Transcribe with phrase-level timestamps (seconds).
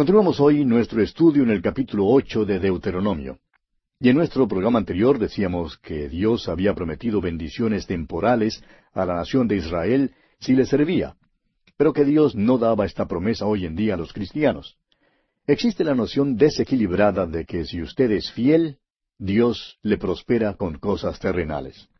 [0.00, 3.38] Continuamos hoy nuestro estudio en el capítulo ocho de Deuteronomio.
[4.00, 9.46] Y en nuestro programa anterior decíamos que Dios había prometido bendiciones temporales a la nación
[9.46, 11.16] de Israel si le servía,
[11.76, 14.78] pero que Dios no daba esta promesa hoy en día a los cristianos.
[15.46, 18.78] Existe la noción desequilibrada de que si usted es fiel,
[19.18, 21.90] Dios le prospera con cosas terrenales.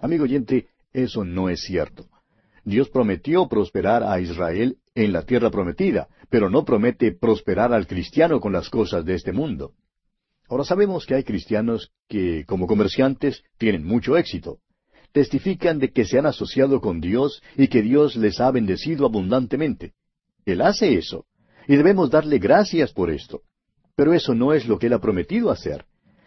[0.00, 2.08] Amigo oyente, eso no es cierto.
[2.64, 8.40] Dios prometió prosperar a Israel en la tierra prometida, pero no promete prosperar al cristiano
[8.40, 9.72] con las cosas de este mundo.
[10.48, 14.58] Ahora sabemos que hay cristianos que, como comerciantes, tienen mucho éxito.
[15.12, 19.92] Testifican de que se han asociado con Dios y que Dios les ha bendecido abundantemente.
[20.44, 21.26] Él hace eso,
[21.68, 23.42] y debemos darle gracias por esto.
[23.96, 25.84] Pero eso no es lo que Él ha prometido hacer.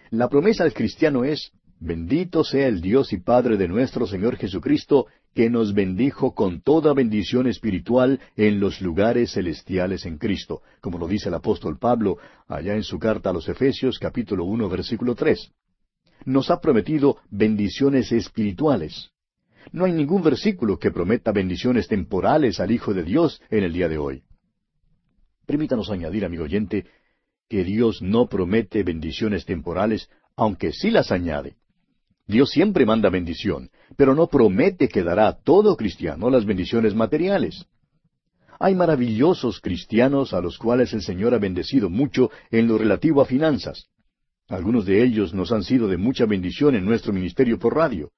[0.10, 5.06] La promesa al cristiano es, Bendito sea el Dios y Padre de nuestro Señor Jesucristo,
[5.38, 11.08] que nos bendijo con toda bendición espiritual en los lugares celestiales en Cristo, como lo
[11.08, 15.52] dice el apóstol Pablo allá en su carta a los Efesios capítulo uno versículo tres.
[16.26, 19.12] Nos ha prometido bendiciones espirituales.
[19.72, 23.90] No hay ningún versículo que prometa bendiciones temporales al Hijo de Dios en el día
[23.90, 24.24] de hoy.
[25.46, 26.88] Permítanos añadir, amigo oyente,
[27.48, 31.58] que Dios no promete bendiciones temporales, aunque sí las añade.
[32.28, 37.66] Dios siempre manda bendición, pero no promete que dará a todo cristiano las bendiciones materiales.
[38.60, 43.26] Hay maravillosos cristianos a los cuales el Señor ha bendecido mucho en lo relativo a
[43.26, 43.88] finanzas.
[44.50, 48.12] Algunos de ellos nos han sido de mucha bendición en nuestro ministerio por radio.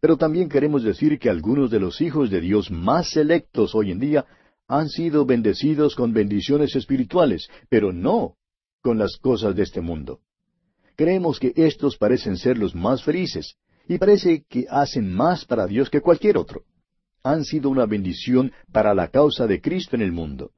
[0.00, 4.00] Pero también queremos decir que algunos de los hijos de Dios más selectos hoy en
[4.00, 4.26] día
[4.68, 8.34] han sido bendecidos con bendiciones espirituales, pero no
[8.82, 10.20] con las cosas de este mundo.
[10.96, 13.56] Creemos que estos parecen ser los más felices,
[13.88, 16.64] y parece que hacen más para Dios que cualquier otro.
[17.22, 20.52] Han sido una bendición para la causa de Cristo en el mundo.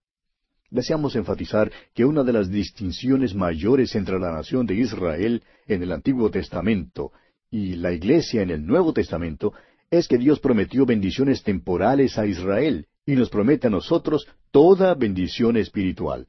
[0.70, 5.92] Deseamos enfatizar que una de las distinciones mayores entre la nación de Israel en el
[5.92, 7.12] Antiguo Testamento
[7.50, 9.54] y la Iglesia en el Nuevo Testamento
[9.90, 15.56] es que Dios prometió bendiciones temporales a Israel y nos promete a nosotros toda bendición
[15.56, 16.26] espiritual.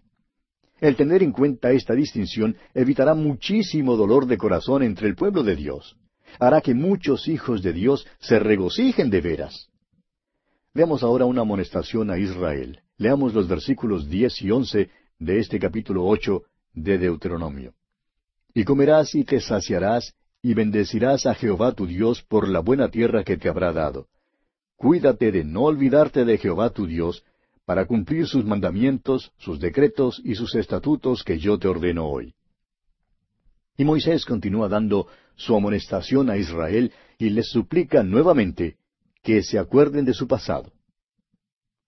[0.80, 5.56] El tener en cuenta esta distinción evitará muchísimo dolor de corazón entre el pueblo de
[5.56, 5.98] Dios.
[6.40, 9.68] Hará que muchos hijos de Dios se regocijen de veras.
[10.74, 12.80] Veamos ahora una amonestación a Israel.
[12.98, 17.74] Leamos los versículos diez y once de este capítulo ocho de Deuteronomio.
[18.54, 23.24] Y comerás y te saciarás, y bendecirás a Jehová tu Dios por la buena tierra
[23.24, 24.08] que te habrá dado.
[24.78, 27.24] Cuídate de no olvidarte de Jehová tu Dios,
[27.70, 32.34] para cumplir sus mandamientos, sus decretos y sus estatutos que yo te ordeno hoy.
[33.78, 38.78] Y Moisés continúa dando su amonestación a Israel y les suplica nuevamente
[39.22, 40.72] que se acuerden de su pasado.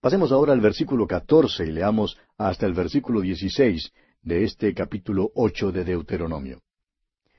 [0.00, 3.90] Pasemos ahora al versículo catorce y leamos hasta el versículo dieciséis
[4.22, 6.62] de este capítulo ocho de Deuteronomio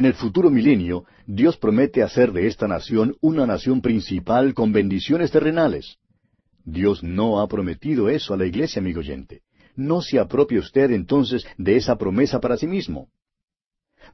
[0.00, 5.30] en el futuro milenio, Dios promete hacer de esta nación una nación principal con bendiciones
[5.30, 5.98] terrenales.
[6.64, 9.42] Dios no ha prometido eso a la iglesia, amigo oyente.
[9.76, 13.08] No se apropie usted entonces de esa promesa para sí mismo.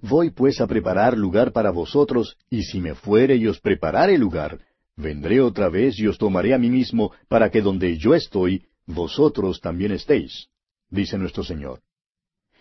[0.01, 4.59] Voy pues a preparar lugar para vosotros, y si me fuere y os preparare lugar,
[4.97, 9.61] vendré otra vez y os tomaré a mí mismo, para que donde yo estoy, vosotros
[9.61, 10.49] también estéis,
[10.91, 11.81] dice nuestro Señor.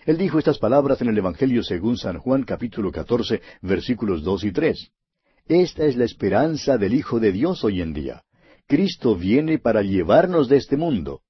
[0.05, 4.51] Él dijo estas palabras en el Evangelio según San Juan capítulo 14 versículos dos y
[4.51, 4.91] tres.
[5.47, 8.23] Esta es la esperanza del Hijo de Dios hoy en día.
[8.67, 11.21] Cristo viene para llevarnos de este mundo.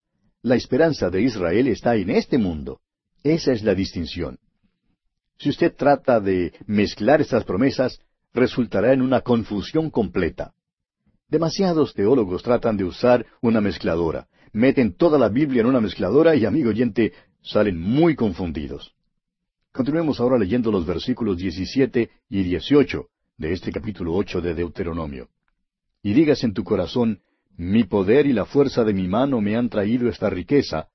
[0.42, 2.82] La esperanza de Israel está en este mundo.
[3.24, 4.40] Esa es la distinción.
[5.38, 8.00] Si usted trata de mezclar estas promesas,
[8.34, 10.54] resultará en una confusión completa.
[11.30, 14.28] Demasiados teólogos tratan de usar una mezcladora.
[14.52, 17.12] Meten toda la Biblia en una mezcladora y, amigo oyente,
[17.46, 18.94] salen muy confundidos.
[19.72, 23.08] Continuemos ahora leyendo los versículos 17 y 18
[23.38, 25.30] de este capítulo 8 de Deuteronomio.
[26.02, 27.22] Y digas en tu corazón,
[27.58, 30.90] mi poder y la fuerza de mi mano me han traído esta riqueza,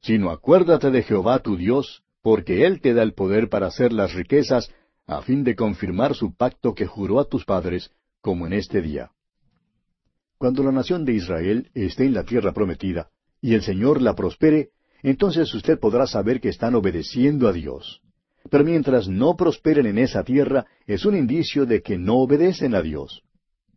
[0.00, 4.14] sino acuérdate de Jehová tu Dios, porque Él te da el poder para hacer las
[4.14, 4.72] riquezas,
[5.06, 7.90] a fin de confirmar su pacto que juró a tus padres,
[8.20, 9.10] como en este día.
[10.38, 13.10] Cuando la nación de Israel esté en la tierra prometida,
[13.40, 14.70] y el Señor la prospere,
[15.10, 18.00] entonces usted podrá saber que están obedeciendo a Dios.
[18.50, 22.82] Pero mientras no prosperen en esa tierra, es un indicio de que no obedecen a
[22.82, 23.22] Dios.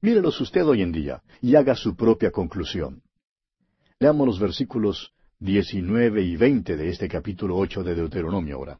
[0.01, 3.01] Mírelos usted hoy en día y haga su propia conclusión.
[4.00, 8.80] Leamos los versículos 19 y 20 de este capítulo ocho de Deuteronomio ahora.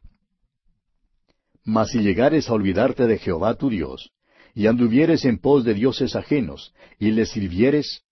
[1.64, 4.10] Mas si llegares a olvidarte de Jehová tu Dios,
[4.54, 8.02] y anduvieres en pos de dioses ajenos, y les sirvieres,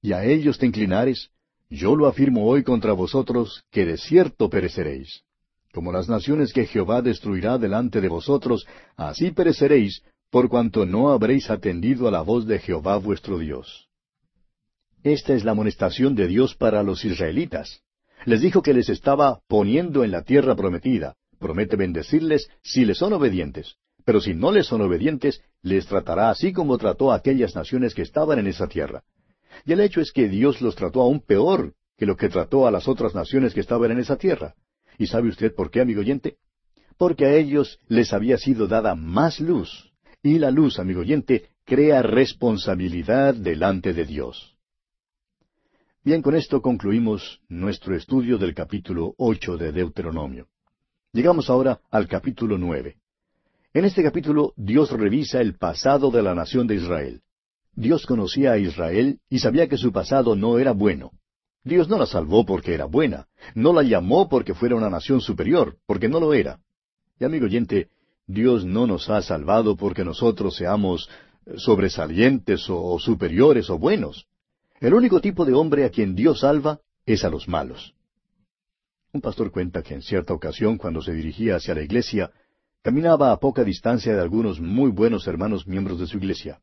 [0.00, 1.30] y a ellos te inclinares,
[1.70, 5.22] yo lo afirmo hoy contra vosotros, que de cierto pereceréis.
[5.72, 11.48] Como las naciones que Jehová destruirá delante de vosotros, así pereceréis, por cuanto no habréis
[11.48, 13.88] atendido a la voz de Jehová vuestro Dios.
[15.04, 17.80] Esta es la amonestación de Dios para los israelitas.
[18.26, 21.14] Les dijo que les estaba poniendo en la tierra prometida.
[21.38, 23.76] Promete bendecirles si les son obedientes.
[24.04, 28.02] Pero si no les son obedientes, les tratará así como trató a aquellas naciones que
[28.02, 29.04] estaban en esa tierra.
[29.64, 32.70] Y el hecho es que Dios los trató aún peor que lo que trató a
[32.70, 34.54] las otras naciones que estaban en esa tierra.
[34.98, 36.36] ¿Y sabe usted por qué, amigo oyente?
[36.96, 39.92] Porque a ellos les había sido dada más luz.
[40.22, 44.56] Y la luz, amigo oyente, crea responsabilidad delante de Dios.
[46.02, 50.48] Bien, con esto concluimos nuestro estudio del capítulo ocho de Deuteronomio.
[51.12, 52.96] Llegamos ahora al capítulo nueve.
[53.74, 57.20] En este capítulo Dios revisa el pasado de la nación de Israel.
[57.74, 61.12] Dios conocía a Israel y sabía que su pasado no era bueno.
[61.62, 65.76] Dios no la salvó porque era buena, no la llamó porque fuera una nación superior,
[65.86, 66.58] porque no lo era.
[67.18, 67.88] Y amigo oyente,
[68.26, 71.08] Dios no nos ha salvado porque nosotros seamos
[71.56, 74.26] sobresalientes o, superiores o buenos.
[74.80, 77.94] El único tipo de hombre a quien Dios salva es a los malos.
[79.12, 82.30] Un pastor cuenta que en cierta ocasión, cuando se dirigía hacia la iglesia,
[82.82, 86.60] Caminaba a poca distancia de algunos muy buenos hermanos miembros de su iglesia.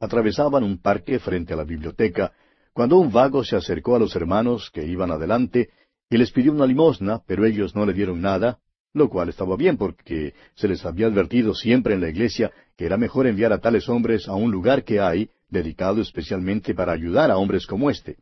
[0.00, 2.32] Atravesaban un parque frente a la biblioteca
[2.72, 5.70] cuando un vago se acercó a los hermanos que iban adelante
[6.08, 8.60] y les pidió una limosna, pero ellos no le dieron nada,
[8.94, 12.96] lo cual estaba bien porque se les había advertido siempre en la iglesia que era
[12.96, 17.36] mejor enviar a tales hombres a un lugar que hay, dedicado especialmente para ayudar a
[17.36, 18.18] hombres como éste.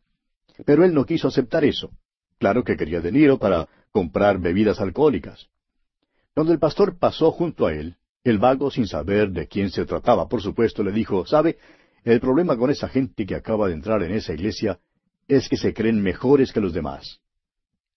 [0.65, 1.91] Pero él no quiso aceptar eso.
[2.39, 5.49] Claro que quería dinero para comprar bebidas alcohólicas.
[6.35, 7.97] Cuando el pastor pasó junto a él,
[8.31, 11.59] el vago, sin saber de quién se trataba, por supuesto, le dijo, ¿sabe?
[12.05, 14.79] El problema con esa gente que acaba de entrar en esa iglesia
[15.29, 17.21] es que se creen mejores que los demás.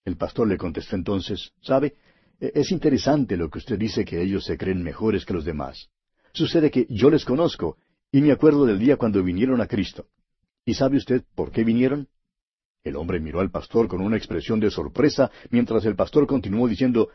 [0.06, 1.96] El pastor le contestó entonces, ¿sabe?
[2.40, 5.90] E-, es interesante lo que usted dice que ellos se creen mejores que los demás.
[6.34, 7.78] Sucede que yo les conozco
[8.12, 10.08] y me acuerdo del día cuando vinieron a Cristo.
[10.66, 12.08] ¿Y sabe usted por qué vinieron?
[12.84, 17.10] El hombre miró al pastor con una expresión de sorpresa mientras el pastor continuó diciendo,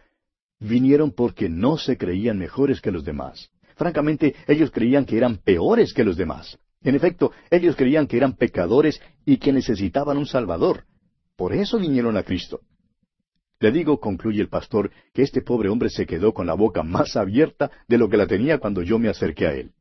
[0.64, 3.50] vinieron porque no se creían mejores que los demás.
[3.76, 6.58] Francamente, ellos creían que eran peores que los demás.
[6.82, 10.84] En efecto, ellos creían que eran pecadores y que necesitaban un Salvador.
[11.36, 12.60] Por eso vinieron a Cristo.
[13.60, 17.16] Le digo, concluye el pastor, que este pobre hombre se quedó con la boca más
[17.16, 19.72] abierta de lo que la tenía cuando yo me acerqué a él.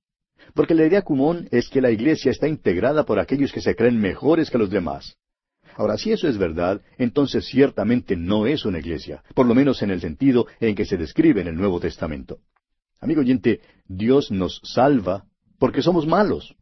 [0.53, 3.99] Porque la idea común es que la iglesia está integrada por aquellos que se creen
[3.99, 5.17] mejores que los demás.
[5.75, 9.91] Ahora, si eso es verdad, entonces ciertamente no es una iglesia, por lo menos en
[9.91, 12.39] el sentido en que se describe en el Nuevo Testamento.
[12.99, 15.25] Amigo oyente, Dios nos salva
[15.59, 16.55] porque somos malos,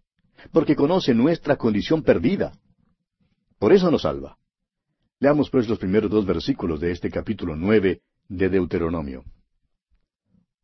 [0.52, 2.54] porque conoce nuestra condición perdida.
[3.60, 4.38] Por eso nos salva.
[5.20, 9.24] Leamos pues los primeros dos versículos de este capítulo nueve de Deuteronomio.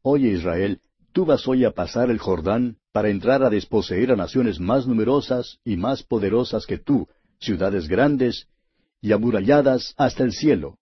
[0.02, 4.60] Oye Israel, tú vas hoy a pasar el Jordán para entrar a desposeer a naciones
[4.60, 7.08] más numerosas y más poderosas que tú,
[7.40, 8.48] ciudades grandes
[9.02, 10.78] y amuralladas hasta el cielo,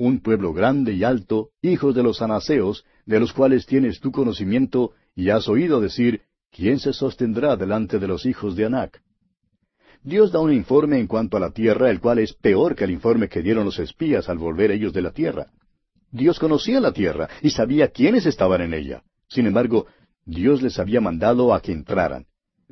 [0.00, 4.92] un pueblo grande y alto, hijos de los anaseos, de los cuales tienes tu conocimiento,
[5.14, 9.02] y has oído decir, ¿quién se sostendrá delante de los hijos de Anac?
[10.02, 12.92] Dios da un informe en cuanto a la tierra, el cual es peor que el
[12.92, 15.48] informe que dieron los espías al volver ellos de la tierra.
[16.10, 19.02] Dios conocía la tierra y sabía quiénes estaban en ella.
[19.28, 19.86] Sin embargo,
[20.24, 22.24] Dios les había mandado a que entraran.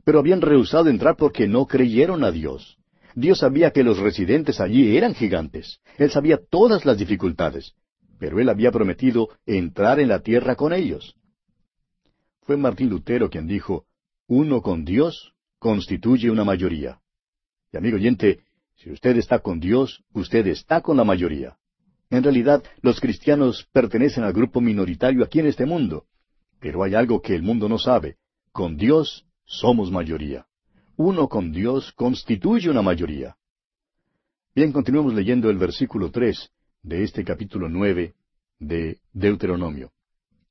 [0.02, 2.77] Pero habían rehusado entrar porque no creyeron a Dios.
[3.18, 5.80] Dios sabía que los residentes allí eran gigantes.
[5.96, 7.74] Él sabía todas las dificultades.
[8.20, 11.16] Pero Él había prometido entrar en la tierra con ellos.
[12.42, 13.86] Fue Martín Lutero quien dijo,
[14.28, 17.00] uno con Dios constituye una mayoría.
[17.72, 18.38] Y amigo oyente,
[18.76, 21.56] si usted está con Dios, usted está con la mayoría.
[22.10, 26.04] En realidad, los cristianos pertenecen al grupo minoritario aquí en este mundo.
[26.60, 28.16] Pero hay algo que el mundo no sabe.
[28.52, 30.46] Con Dios somos mayoría
[30.98, 33.36] uno con Dios constituye una mayoría.
[34.52, 36.50] Bien, continuemos leyendo el versículo tres
[36.82, 38.14] de este capítulo nueve
[38.58, 39.92] de Deuteronomio.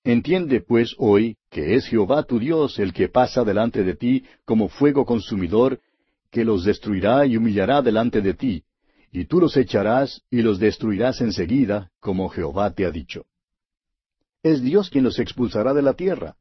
[0.06, 4.70] Entiende pues hoy que es Jehová tu Dios el que pasa delante de ti como
[4.70, 5.82] fuego consumidor,
[6.32, 8.63] que los destruirá y humillará delante de ti,
[9.12, 13.25] y tú los echarás y los destruirás enseguida, como Jehová te ha dicho.
[14.44, 16.38] Es Dios quien los expulsará de la tierra.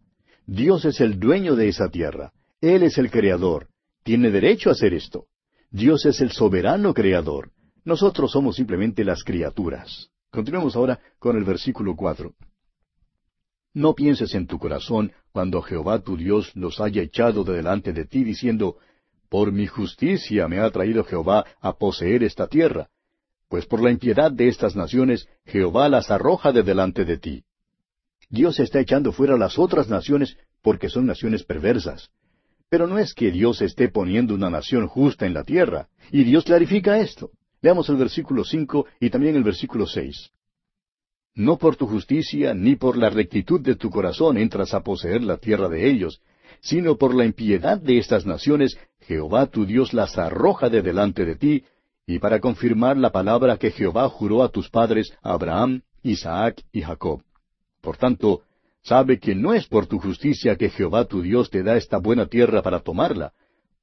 [0.46, 2.32] Dios es el dueño de esa tierra.
[2.60, 3.66] Él es el creador.
[4.06, 5.26] Tiene derecho a hacer esto.
[5.68, 7.50] Dios es el soberano creador.
[7.84, 10.10] Nosotros somos simplemente las criaturas.
[10.30, 12.34] Continuemos ahora con el versículo cuatro.
[13.75, 18.04] No pienses en tu corazón cuando Jehová tu Dios los haya echado de delante de
[18.04, 18.76] ti, diciendo,
[19.28, 22.88] Por mi justicia me ha traído Jehová a poseer esta tierra,
[23.48, 27.42] pues por la impiedad de estas naciones Jehová las arroja de delante de ti.
[28.30, 32.12] Dios está echando fuera las otras naciones porque son naciones perversas.
[32.68, 36.44] Pero no es que Dios esté poniendo una nación justa en la tierra, y Dios
[36.44, 37.30] clarifica esto.
[37.62, 40.30] Leamos el versículo cinco y también el versículo seis.
[41.35, 45.37] No por tu justicia ni por la rectitud de tu corazón entras a poseer la
[45.37, 46.20] tierra de ellos,
[46.61, 51.37] sino por la impiedad de estas naciones, Jehová tu Dios las arroja de delante de
[51.37, 51.64] ti,
[52.06, 57.23] y para confirmar la palabra que Jehová juró a tus padres, Abraham, Isaac y Jacob.
[57.80, 58.42] Por tanto,
[58.86, 62.26] sabe que no es por tu justicia que Jehová tu Dios te da esta buena
[62.26, 63.32] tierra para tomarla,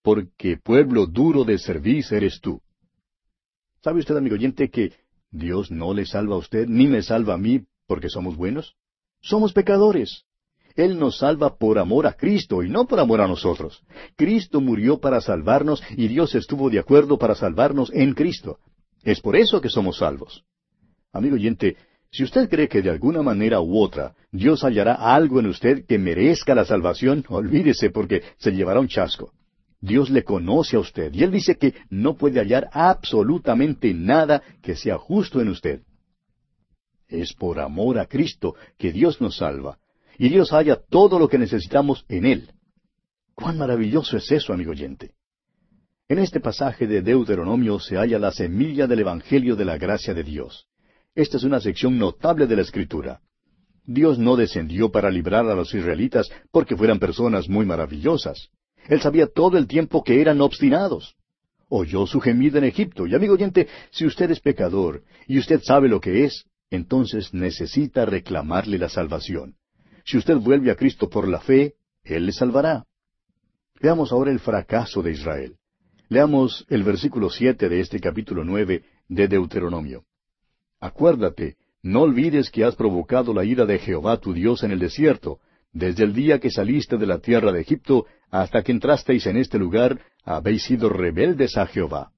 [0.01, 2.61] porque pueblo duro de servicio eres tú.
[3.81, 4.93] ¿Sabe usted, amigo oyente, que
[5.29, 8.75] Dios no le salva a usted ni me salva a mí porque somos buenos.
[9.21, 10.23] Somos pecadores.
[10.75, 13.83] Él nos salva por amor a Cristo y no por amor a nosotros.
[14.15, 18.59] Cristo murió para salvarnos y Dios estuvo de acuerdo para salvarnos en Cristo.
[19.03, 20.43] Es por eso que somos salvos.
[21.11, 21.77] Amigo oyente,
[22.13, 25.97] si usted cree que de alguna manera u otra Dios hallará algo en usted que
[25.97, 29.31] merezca la salvación, olvídese porque se llevará un chasco.
[29.81, 34.75] Dios le conoce a usted y Él dice que no puede hallar absolutamente nada que
[34.75, 35.81] sea justo en usted.
[37.07, 39.79] Es por amor a Cristo que Dios nos salva
[40.19, 42.51] y Dios halla todo lo que necesitamos en Él.
[43.33, 45.15] Cuán maravilloso es eso, amigo oyente.
[46.07, 50.23] En este pasaje de Deuteronomio se halla la semilla del Evangelio de la gracia de
[50.23, 50.67] Dios.
[51.15, 53.21] Esta es una sección notable de la Escritura.
[53.85, 58.49] Dios no descendió para librar a los israelitas porque fueran personas muy maravillosas.
[58.87, 61.15] Él sabía todo el tiempo que eran obstinados.
[61.69, 63.05] Oyó su gemida en Egipto.
[63.05, 68.05] Y amigo oyente, si usted es pecador y usted sabe lo que es, entonces necesita
[68.05, 69.55] reclamarle la salvación.
[70.05, 72.85] Si usted vuelve a Cristo por la fe, Él le salvará.
[73.79, 75.57] Veamos ahora el fracaso de Israel.
[76.09, 80.05] Leamos el versículo siete de este capítulo nueve de Deuteronomio.
[80.83, 85.39] Acuérdate, no olvides que has provocado la ira de Jehová tu Dios en el desierto,
[85.71, 89.57] desde el día que saliste de la tierra de Egipto hasta que entrasteis en este
[89.57, 92.11] lugar, habéis sido rebeldes a Jehová.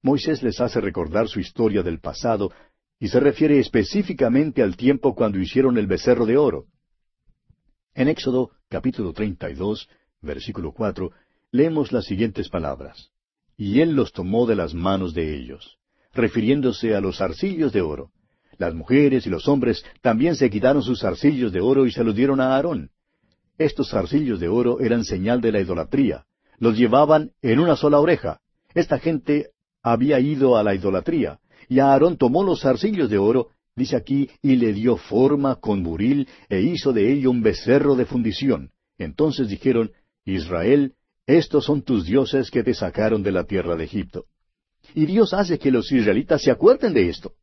[0.00, 2.50] Moisés les hace recordar su historia del pasado
[2.98, 6.64] y se refiere específicamente al tiempo cuando hicieron el becerro de oro.
[7.92, 9.86] En Éxodo capítulo 32,
[10.22, 11.10] versículo 4,
[11.50, 13.10] leemos las siguientes palabras.
[13.58, 15.76] Y él los tomó de las manos de ellos,
[16.12, 18.10] refiriéndose a los arcillos de oro.
[18.58, 22.14] Las mujeres y los hombres también se quitaron sus arcillos de oro y se los
[22.14, 22.90] dieron a Aarón.
[23.56, 26.24] Estos arcillos de oro eran señal de la idolatría.
[26.58, 28.40] Los llevaban en una sola oreja.
[28.74, 29.50] Esta gente
[29.82, 31.40] había ido a la idolatría.
[31.68, 36.28] Y Aarón tomó los arcillos de oro, dice aquí, y le dio forma con buril,
[36.48, 38.70] e hizo de ello un becerro de fundición.
[38.98, 39.92] Entonces dijeron,
[40.24, 40.94] Israel,
[41.26, 44.26] estos son tus dioses que te sacaron de la tierra de Egipto.
[44.94, 47.34] Y Dios hace que los israelitas se acuerden de esto.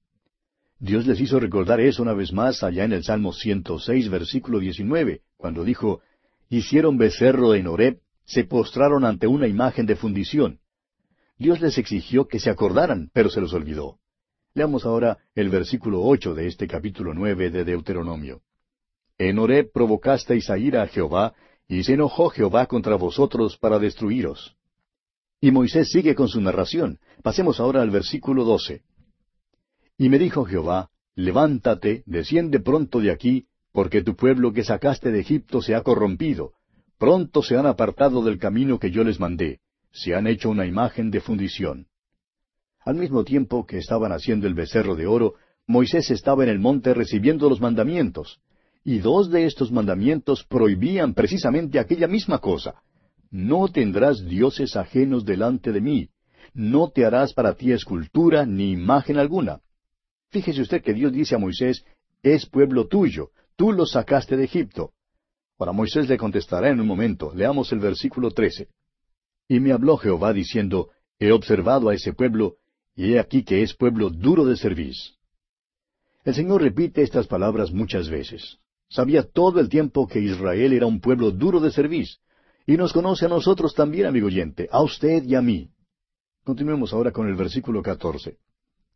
[0.80, 5.22] Dios les hizo recordar eso una vez más allá en el Salmo 106, versículo 19,
[5.38, 6.02] cuando dijo,
[6.50, 10.60] Hicieron becerro en Horeb, se postraron ante una imagen de fundición.
[11.38, 14.00] Dios les exigió que se acordaran, pero se los olvidó.
[14.54, 18.42] Leamos ahora el versículo ocho de este capítulo nueve de Deuteronomio.
[19.18, 21.34] En Horeb provocasteis a ira a Jehová,
[21.68, 24.57] y se enojó Jehová contra vosotros para destruiros.
[25.40, 27.00] Y Moisés sigue con su narración.
[27.22, 28.82] Pasemos ahora al versículo doce.
[29.98, 35.20] Y me dijo Jehová, Levántate, desciende pronto de aquí, porque tu pueblo que sacaste de
[35.20, 36.54] Egipto se ha corrompido.
[36.98, 39.60] Pronto se han apartado del camino que yo les mandé.
[39.92, 41.88] Se han hecho una imagen de fundición.
[42.86, 46.94] Al mismo tiempo que estaban haciendo el becerro de oro, Moisés estaba en el monte
[46.94, 48.40] recibiendo los mandamientos.
[48.84, 52.82] Y dos de estos mandamientos prohibían precisamente aquella misma cosa.
[53.30, 56.10] No tendrás dioses ajenos delante de mí.
[56.54, 59.62] No te harás para ti escultura ni imagen alguna.
[60.30, 61.84] Fíjese usted que Dios dice a Moisés,
[62.24, 64.92] es pueblo tuyo, tú lo sacaste de Egipto.
[65.58, 67.34] Ahora Moisés le contestará en un momento.
[67.34, 68.68] Leamos el versículo trece.
[69.48, 72.58] Y me habló Jehová diciendo, He observado a ese pueblo,
[72.96, 74.94] y he aquí que es pueblo duro de servir.
[76.24, 78.58] El Señor repite estas palabras muchas veces.
[78.90, 82.08] Sabía todo el tiempo que Israel era un pueblo duro de servir,
[82.68, 85.70] y nos conoce a nosotros también, amigo oyente, a usted y a mí.
[86.44, 88.40] Continuemos ahora con el versículo catorce.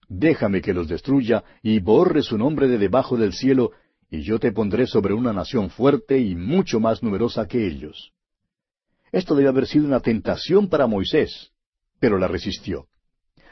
[0.09, 3.71] Déjame que los destruya y borre su nombre de debajo del cielo,
[4.09, 8.11] y yo te pondré sobre una nación fuerte y mucho más numerosa que ellos.
[9.09, 11.51] Esto debe haber sido una tentación para Moisés,
[11.97, 12.87] pero la resistió.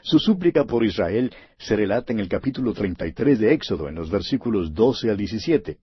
[0.02, 4.74] Su súplica por Israel se relata en el capítulo 33 de Éxodo, en los versículos
[4.74, 5.78] 12 al 17.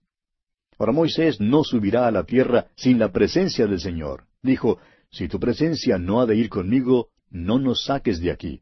[0.78, 4.27] Ahora Moisés no subirá a la tierra sin la presencia del Señor.
[4.42, 4.78] Dijo,
[5.10, 8.60] Si tu presencia no ha de ir conmigo, no nos saques de aquí.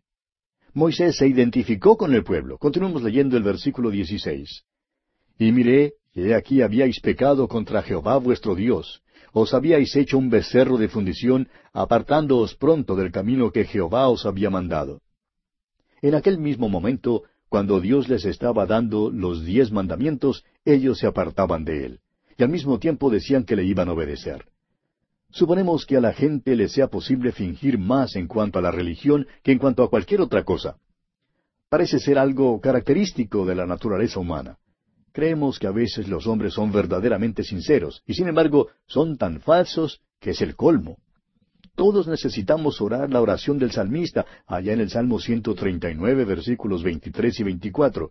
[0.72, 2.58] Moisés se identificó con el pueblo.
[2.58, 4.62] Continuamos leyendo el versículo 16.
[5.38, 9.02] Y miré, y he aquí habíais pecado contra Jehová vuestro Dios.
[9.32, 14.50] Os habíais hecho un becerro de fundición, apartándoos pronto del camino que Jehová os había
[14.50, 15.00] mandado.
[16.00, 21.64] En aquel mismo momento, cuando Dios les estaba dando los diez mandamientos, ellos se apartaban
[21.64, 22.00] de él,
[22.36, 24.46] y al mismo tiempo decían que le iban a obedecer.
[25.30, 29.26] Suponemos que a la gente le sea posible fingir más en cuanto a la religión
[29.42, 30.76] que en cuanto a cualquier otra cosa.
[31.68, 34.58] Parece ser algo característico de la naturaleza humana.
[35.12, 40.00] Creemos que a veces los hombres son verdaderamente sinceros, y sin embargo son tan falsos
[40.20, 40.98] que es el colmo.
[41.74, 47.42] Todos necesitamos orar la oración del salmista, allá en el Salmo 139, versículos 23 y
[47.42, 48.10] 24.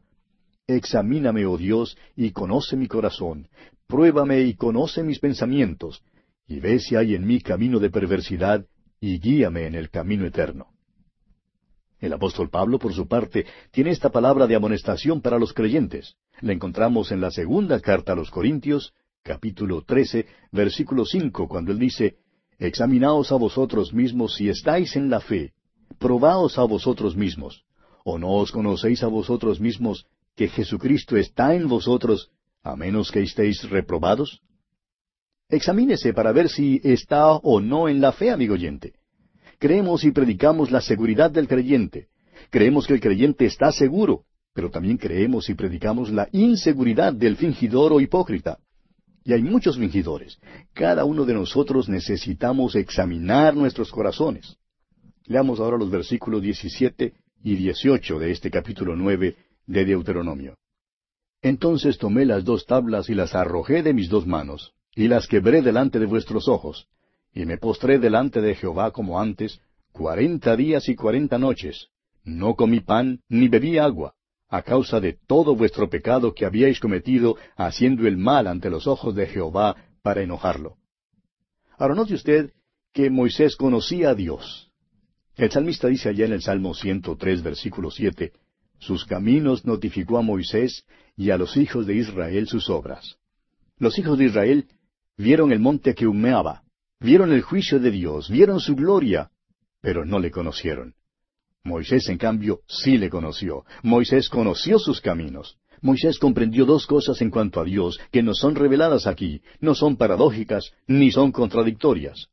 [0.67, 3.48] Examíname, oh Dios, y conoce mi corazón.
[3.88, 6.03] Pruébame y conoce mis pensamientos.
[6.47, 8.65] Y ve si hay en mí camino de perversidad,
[8.99, 10.67] y guíame en el camino eterno.
[11.99, 16.15] El apóstol Pablo, por su parte, tiene esta palabra de amonestación para los creyentes.
[16.41, 21.79] La encontramos en la segunda carta a los Corintios, capítulo 13, versículo 5, cuando él
[21.79, 22.17] dice,
[22.59, 25.53] Examinaos a vosotros mismos si estáis en la fe.
[25.97, 27.63] Probaos a vosotros mismos.
[28.03, 32.29] ¿O no os conocéis a vosotros mismos que Jesucristo está en vosotros,
[32.61, 34.41] a menos que estéis reprobados?
[35.55, 38.91] Examínese para ver si está o no en la fe, amigo oyente.
[39.57, 42.09] Creemos y predicamos la seguridad del creyente.
[42.50, 47.93] Creemos que el creyente está seguro, pero también creemos y predicamos la inseguridad del fingidor
[47.93, 48.59] o hipócrita.
[49.24, 50.39] Y hay muchos fingidores.
[50.74, 54.57] Cada uno de nosotros necesitamos examinar nuestros corazones.
[55.25, 57.13] Leamos ahora los versículos 17
[57.44, 59.37] y 18 de este capítulo 9
[59.68, 60.57] de Deuteronomio.
[61.41, 65.62] Entonces tomé las dos tablas y las arrojé de mis dos manos, y las quebré
[65.62, 66.88] delante de vuestros ojos,
[67.34, 69.60] y me postré delante de Jehová como antes,
[69.92, 71.90] cuarenta días y cuarenta noches.
[72.24, 74.16] No comí pan ni bebí agua,
[74.50, 79.14] a causa de todo vuestro pecado que habíais cometido haciendo el mal ante los ojos
[79.14, 80.77] de Jehová para enojarlo.
[81.77, 82.51] Ahora note usted
[82.94, 84.72] que Moisés conocía a Dios.
[85.36, 88.31] El salmista dice allá en el Salmo 103, versículo 7,
[88.79, 90.86] Sus caminos notificó a Moisés
[91.18, 93.18] y a los hijos de Israel sus obras.
[93.77, 94.68] Los hijos de Israel
[95.17, 96.63] vieron el monte que humeaba,
[96.99, 99.31] vieron el juicio de Dios, vieron su gloria,
[99.81, 100.95] pero no le conocieron.
[101.63, 103.65] Moisés, en cambio, sí le conoció.
[103.81, 105.57] Moisés conoció sus caminos.
[105.81, 109.97] Moisés comprendió dos cosas en cuanto a Dios que no son reveladas aquí, no son
[109.97, 112.27] paradójicas, ni son contradictorias.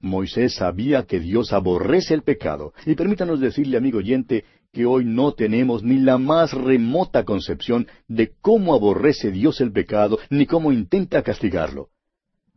[0.00, 5.32] Moisés sabía que Dios aborrece el pecado, y permítanos decirle, amigo oyente, que hoy no
[5.32, 11.22] tenemos ni la más remota concepción de cómo aborrece Dios el pecado, ni cómo intenta
[11.22, 11.88] castigarlo.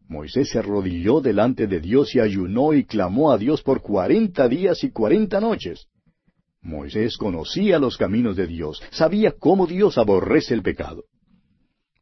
[0.08, 4.84] Moisés se arrodilló delante de Dios y ayunó y clamó a Dios por cuarenta días
[4.84, 5.88] y cuarenta noches.
[6.62, 11.06] Moisés conocía los caminos de Dios, sabía cómo Dios aborrece el pecado.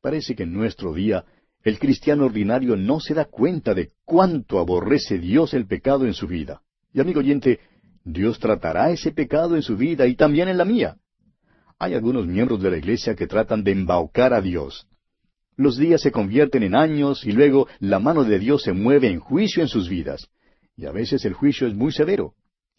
[0.02, 1.26] Parece que en nuestro día
[1.64, 6.28] el cristiano ordinario no se da cuenta de cuánto aborrece Dios el pecado en su
[6.28, 6.62] vida.
[6.94, 7.60] Y amigo oyente,
[8.04, 10.98] Dios tratará ese pecado en su vida y también en la mía.
[11.80, 14.88] Hay algunos miembros de la iglesia que tratan de embaucar a Dios.
[15.56, 19.20] Los días se convierten en años y luego la mano de Dios se mueve en
[19.20, 20.30] juicio en sus vidas.
[20.76, 22.34] Y a veces el juicio es muy severo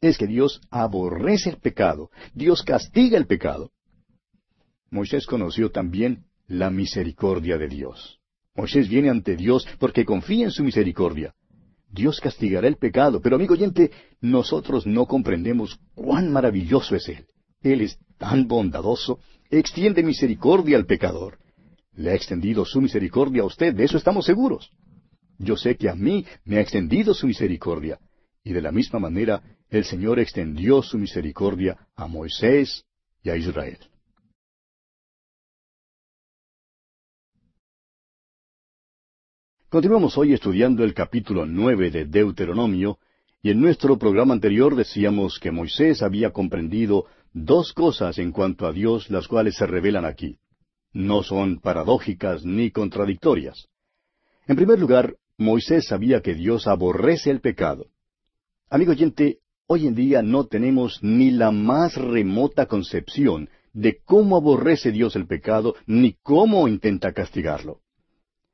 [0.08, 3.70] es que Dios aborrece el pecado, Dios castiga el pecado.
[4.90, 8.20] Moisés conoció también la misericordia de Dios.
[8.54, 11.34] Moisés viene ante Dios porque confía en su misericordia.
[11.88, 17.26] Dios castigará el pecado, pero amigo oyente, nosotros no comprendemos cuán maravilloso es Él.
[17.62, 21.38] Él es tan bondadoso, extiende misericordia al pecador.
[21.96, 24.70] Le ha extendido su misericordia a usted, de eso estamos seguros.
[25.38, 27.98] Yo sé que a mí me ha extendido su misericordia,
[28.42, 32.84] y de la misma manera el Señor extendió su misericordia a Moisés
[33.22, 33.78] y a Israel.
[39.68, 42.98] Continuamos hoy estudiando el capítulo nueve de Deuteronomio,
[43.42, 48.72] y en nuestro programa anterior decíamos que Moisés había comprendido dos cosas en cuanto a
[48.72, 50.38] Dios, las cuales se revelan aquí.
[50.94, 53.68] No son paradójicas ni contradictorias.
[54.46, 57.88] En primer lugar, Moisés sabía que Dios aborrece el pecado.
[58.70, 64.92] Amigo oyente, Hoy en día no tenemos ni la más remota concepción de cómo aborrece
[64.92, 67.80] Dios el pecado, ni cómo intenta castigarlo.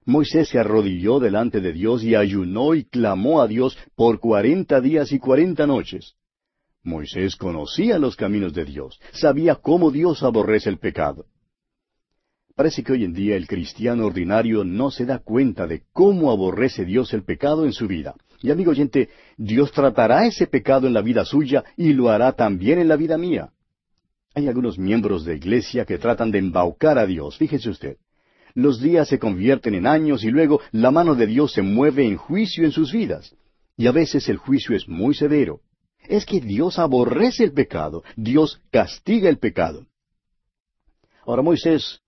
[0.05, 5.11] Moisés se arrodilló delante de Dios y ayunó y clamó a Dios por cuarenta días
[5.11, 6.15] y cuarenta noches.
[6.85, 11.27] Moisés conocía los caminos de Dios, sabía cómo Dios aborrece el pecado.
[12.57, 16.85] Parece que hoy en día el cristiano ordinario no se da cuenta de cómo aborrece
[16.85, 18.15] Dios el pecado en su vida.
[18.43, 22.79] Y amigo oyente, Dios tratará ese pecado en la vida suya y lo hará también
[22.79, 23.51] en la vida mía.
[24.35, 27.97] Hay algunos miembros de iglesia que tratan de embaucar a Dios, fíjese usted.
[28.55, 32.17] Los días se convierten en años y luego la mano de Dios se mueve en
[32.17, 33.35] juicio en sus vidas.
[33.77, 35.61] Y a veces el juicio es muy severo.
[36.09, 39.87] Es que Dios aborrece el pecado, Dios castiga el pecado.
[41.25, 42.01] Ahora Moisés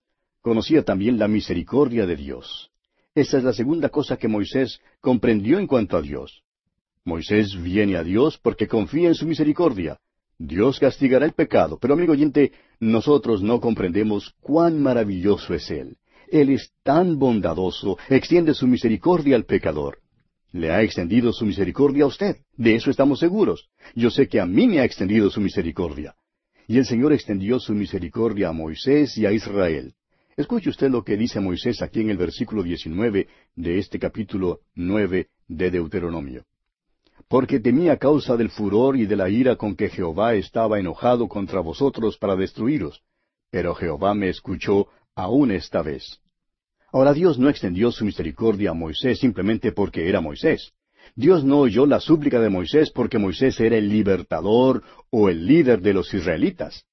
[0.43, 2.69] conocía también la misericordia de Dios.
[3.15, 6.43] Esa es la segunda cosa que Moisés comprendió en cuanto a Dios.
[7.05, 9.99] Moisés viene a Dios porque confía en su misericordia.
[10.37, 15.95] Dios castigará el pecado, pero amigo oyente, nosotros no comprendemos cuán maravilloso es Él.
[16.29, 19.99] Él es tan bondadoso, extiende su misericordia al pecador.
[20.51, 23.69] Le ha extendido su misericordia a usted, de eso estamos seguros.
[23.95, 26.15] Yo sé que a mí me ha extendido su misericordia.
[26.67, 29.93] Y el Señor extendió su misericordia a Moisés y a Israel.
[30.35, 35.27] Escuche usted lo que dice Moisés aquí en el versículo 19 de este capítulo nueve
[35.47, 36.43] de Deuteronomio.
[37.27, 41.59] Porque temía causa del furor y de la ira con que Jehová estaba enojado contra
[41.59, 43.03] vosotros para destruiros.
[43.51, 46.19] Pero Jehová me escuchó aún esta vez.
[46.91, 50.73] Ahora Dios no extendió su misericordia a Moisés simplemente porque era Moisés.
[51.15, 55.81] Dios no oyó la súplica de Moisés porque Moisés era el libertador o el líder
[55.81, 56.85] de los israelitas.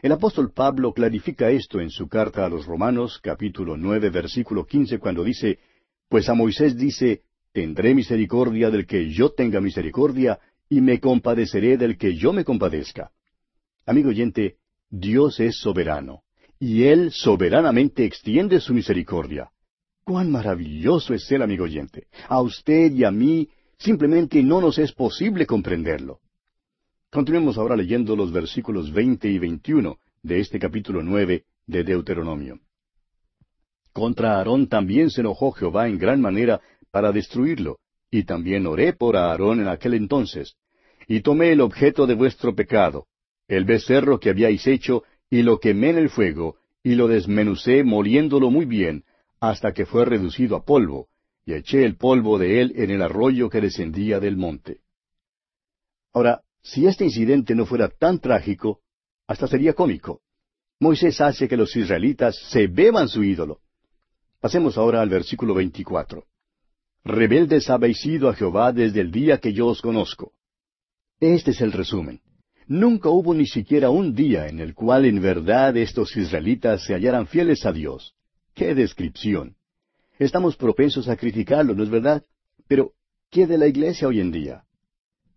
[0.00, 5.00] El apóstol Pablo clarifica esto en su carta a los Romanos, capítulo nueve, versículo quince,
[5.00, 5.58] cuando dice,
[6.08, 11.98] Pues a Moisés dice, Tendré misericordia del que yo tenga misericordia, y me compadeceré del
[11.98, 13.10] que yo me compadezca.
[13.86, 14.58] Amigo oyente,
[14.88, 16.22] Dios es soberano,
[16.60, 19.50] y Él soberanamente extiende su misericordia.
[20.04, 22.06] ¡Cuán maravilloso es Él, amigo oyente!
[22.28, 26.20] A usted y a mí simplemente no nos es posible comprenderlo.
[27.10, 32.60] Continuemos ahora leyendo los versículos veinte y veintiuno de este capítulo nueve de Deuteronomio.
[33.94, 37.78] Contra Aarón también se enojó Jehová en gran manera para destruirlo,
[38.10, 40.56] y también oré por Aarón en aquel entonces.
[41.06, 43.06] Y tomé el objeto de vuestro pecado,
[43.48, 48.50] el becerro que habíais hecho, y lo quemé en el fuego, y lo desmenucé moliéndolo
[48.50, 49.04] muy bien,
[49.40, 51.08] hasta que fue reducido a polvo,
[51.46, 54.80] y eché el polvo de él en el arroyo que descendía del monte.
[56.12, 58.80] Ahora, si este incidente no fuera tan trágico,
[59.26, 60.20] hasta sería cómico.
[60.80, 63.60] Moisés hace que los israelitas se beban su ídolo.
[64.38, 66.24] Pasemos ahora al versículo 24.
[67.04, 70.32] Rebeldes habéis sido a Jehová desde el día que yo os conozco.
[71.20, 72.20] Este es el resumen.
[72.66, 77.26] Nunca hubo ni siquiera un día en el cual en verdad estos israelitas se hallaran
[77.26, 78.14] fieles a Dios.
[78.54, 79.56] ¡Qué descripción!
[80.18, 82.24] Estamos propensos a criticarlo, ¿no es verdad?
[82.66, 82.92] Pero,
[83.30, 84.67] ¿qué de la iglesia hoy en día?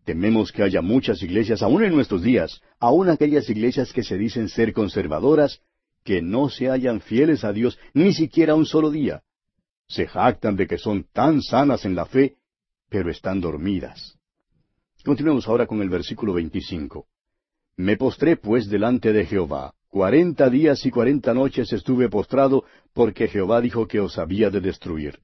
[0.06, 4.50] Tememos que haya muchas iglesias, aún en nuestros días, aún aquellas iglesias que se dicen
[4.50, 5.62] ser conservadoras,
[6.04, 9.22] que no se hallan fieles a Dios ni siquiera un solo día.
[9.88, 12.38] Se jactan de que son tan sanas en la fe,
[12.90, 14.18] pero están dormidas.
[15.04, 17.06] Continuemos ahora con el versículo 25.
[17.78, 19.74] Me postré pues delante de Jehová.
[19.88, 25.20] Cuarenta días y cuarenta noches estuve postrado, porque Jehová dijo que os había de destruir.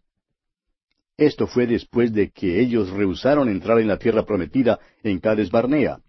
[1.17, 5.99] Esto fue después de que ellos rehusaron entrar en la tierra prometida en Cades Barnea.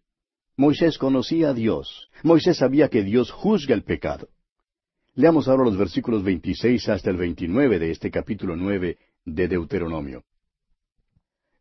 [0.57, 2.11] Moisés conocía a Dios.
[2.23, 4.29] Moisés sabía que Dios juzga el pecado.
[5.14, 10.25] Leamos ahora los versículos 26 hasta el 29 de este capítulo 9 de Deuteronomio.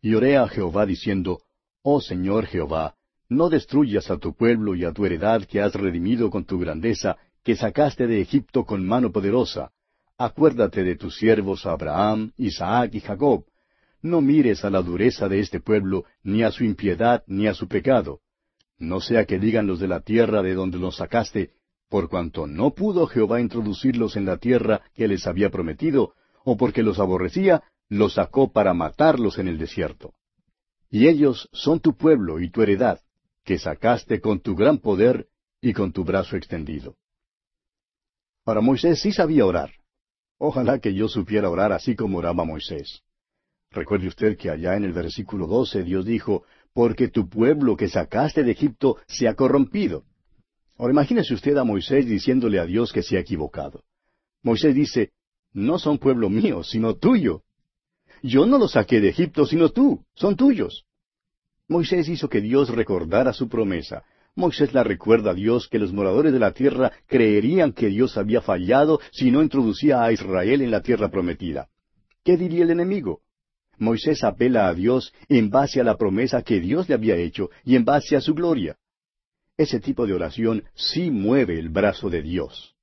[0.01, 1.39] Y oré a Jehová diciendo,
[1.81, 2.95] Oh Señor Jehová,
[3.29, 7.17] no destruyas a tu pueblo y a tu heredad que has redimido con tu grandeza,
[7.43, 9.71] que sacaste de Egipto con mano poderosa,
[10.19, 13.45] Acuérdate de tus siervos Abraham, Isaac y Jacob.
[14.01, 17.67] No mires a la dureza de este pueblo, ni a su impiedad, ni a su
[17.67, 18.21] pecado.
[18.80, 21.51] No sea que digan los de la tierra de donde los sacaste,
[21.88, 26.82] por cuanto no pudo Jehová introducirlos en la tierra que les había prometido, o porque
[26.82, 30.13] los aborrecía, los sacó para matarlos en el desierto.
[30.89, 33.01] Y ellos son tu pueblo y tu heredad,
[33.43, 35.27] que sacaste con tu gran poder
[35.62, 36.95] y con tu brazo extendido.
[38.43, 39.71] Para Moisés sí sabía orar.
[40.39, 43.02] Ojalá que yo supiera orar así como oraba Moisés.
[43.71, 48.43] Recuerde usted que allá en el versículo doce Dios dijo, porque tu pueblo que sacaste
[48.43, 50.04] de Egipto se ha corrompido.
[50.78, 53.84] Ahora imagínese usted a Moisés diciéndole a Dios que se ha equivocado.
[54.43, 55.12] Moisés dice,
[55.54, 57.41] no son pueblo mío, sino tuyo.
[58.21, 60.86] Yo no los saqué de Egipto, sino tú, son tuyos.
[61.67, 64.04] Moisés hizo que Dios recordara su promesa.
[64.38, 68.39] Moisés la recuerda a Dios que los moradores de la tierra creerían que Dios había
[68.39, 71.69] fallado si no introducía a Israel en la tierra prometida.
[72.23, 73.21] ¿Qué diría el enemigo?
[73.80, 77.76] Moisés apela a Dios en base a la promesa que Dios le había hecho y
[77.76, 78.78] en base a su gloria.
[79.58, 82.76] Ese tipo de oración sí mueve el brazo de Dios.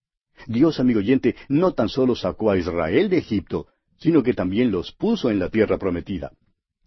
[0.49, 4.91] Dios, amigo oyente, no tan solo sacó a Israel de Egipto, sino que también los
[4.91, 6.33] puso en la tierra prometida.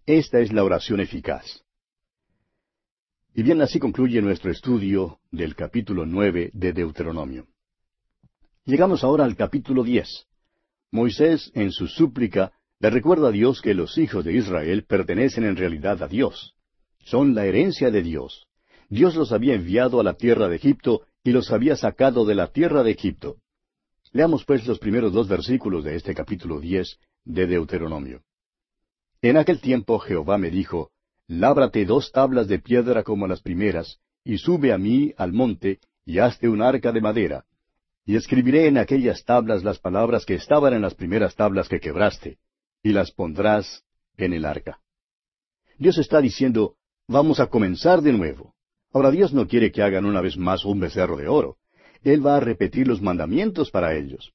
[0.06, 1.64] Esta es la oración eficaz.
[3.38, 7.45] Y bien así concluye nuestro estudio del capítulo nueve de Deuteronomio.
[8.65, 10.26] Llegamos ahora al capítulo diez.
[10.91, 15.56] Moisés, en su súplica, le recuerda a Dios que los hijos de Israel pertenecen en
[15.56, 16.56] realidad a Dios.
[17.06, 18.47] Son la herencia de Dios.
[18.89, 22.47] Dios los había enviado a la tierra de Egipto y los había sacado de la
[22.47, 23.36] tierra de Egipto.
[24.13, 28.23] Leamos pues los primeros dos versículos de este capítulo diez de Deuteronomio.
[29.21, 30.89] En aquel tiempo Jehová me dijo,
[31.28, 36.20] Lábrate dos tablas de piedra como las primeras, y sube a mí al monte, y
[36.20, 37.46] hazte un arca de madera.
[38.06, 42.38] Y escribiré en aquellas tablas las palabras que estaban en las primeras tablas que quebraste,
[42.82, 43.84] y las pondrás
[44.16, 44.80] en el arca.
[45.78, 46.76] Dios está diciendo,
[47.08, 48.56] vamos a comenzar de nuevo.
[48.94, 51.58] Ahora Dios no quiere que hagan una vez más un becerro de oro.
[52.04, 54.32] Él va a repetir los mandamientos para ellos.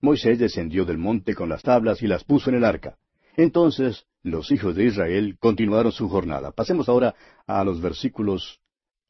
[0.00, 2.96] Moisés descendió del monte con las tablas y las puso en el arca.
[3.36, 6.52] Entonces los hijos de Israel continuaron su jornada.
[6.52, 7.14] Pasemos ahora
[7.46, 8.60] a los versículos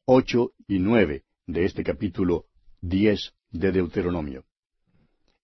[0.05, 2.45] ocho y nueve de este capítulo
[2.81, 4.43] diez de Deuteronomio.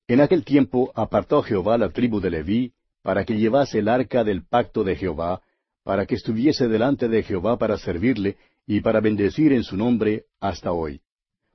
[0.07, 4.43] En aquel tiempo apartó Jehová la tribu de Leví para que llevase el arca del
[4.43, 5.41] pacto de Jehová,
[5.83, 10.71] para que estuviese delante de Jehová para servirle y para bendecir en su nombre hasta
[10.71, 11.01] hoy.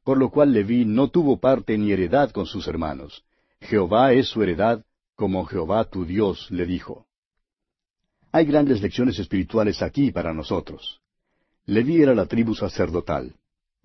[0.05, 3.25] Por lo cual Leví no tuvo parte ni heredad con sus hermanos.
[3.61, 7.07] Jehová es su heredad, como Jehová tu Dios le dijo.
[8.35, 11.01] Hay grandes lecciones espirituales aquí para nosotros.
[11.67, 13.33] Leví era la tribu sacerdotal.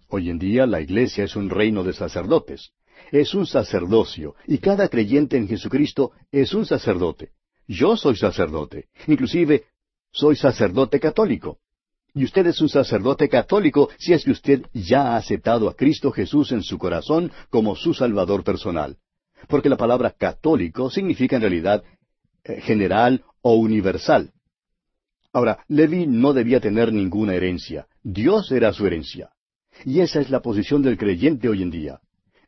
[0.08, 2.72] Hoy en día la iglesia es un reino de sacerdotes.
[3.12, 7.30] Es un sacerdocio, y cada creyente en Jesucristo es un sacerdote.
[7.68, 8.88] Yo soy sacerdote.
[9.06, 9.66] Inclusive,
[10.12, 11.60] soy sacerdote católico.
[12.16, 16.12] Y usted es un sacerdote católico si es que usted ya ha aceptado a Cristo
[16.12, 18.98] Jesús en su corazón como su Salvador personal.
[19.48, 21.84] Porque la palabra católico significa en realidad
[22.44, 24.34] eh, general o universal.
[25.32, 27.88] Ahora, Leví no debía tener ninguna herencia.
[28.04, 29.30] Dios era su herencia.
[29.86, 32.00] Y esa es la posición del creyente hoy en día.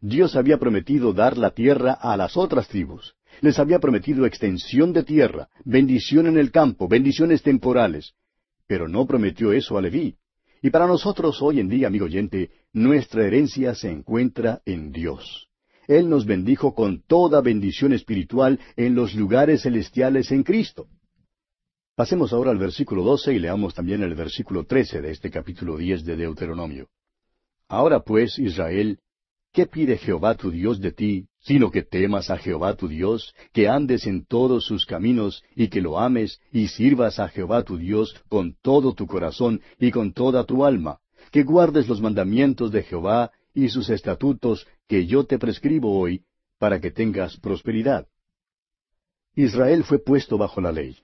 [0.02, 3.16] Dios había prometido dar la tierra a las otras tribus.
[3.40, 8.14] Les había prometido extensión de tierra, bendición en el campo, bendiciones temporales.
[8.68, 10.16] Pero no prometió eso a Leví.
[10.64, 15.50] Y para nosotros hoy en día, amigo oyente, nuestra herencia se encuentra en Dios.
[15.88, 20.88] Él nos bendijo con toda bendición espiritual en los lugares celestiales en Cristo.
[21.96, 26.06] Pasemos ahora al versículo 12 y leamos también el versículo 13 de este capítulo 10
[26.06, 26.88] de Deuteronomio.
[27.68, 29.00] Ahora pues, Israel,
[29.52, 33.68] ¿qué pide Jehová tu Dios de ti, sino que temas a Jehová tu Dios, que
[33.68, 38.16] andes en todos sus caminos, y que lo ames, y sirvas a Jehová tu Dios
[38.30, 41.00] con todo tu corazón y con toda tu alma,
[41.30, 46.24] que guardes los mandamientos de Jehová y sus estatutos que yo te prescribo hoy,
[46.58, 48.08] para que tengas prosperidad.
[49.36, 50.98] Israel fue puesto bajo la ley.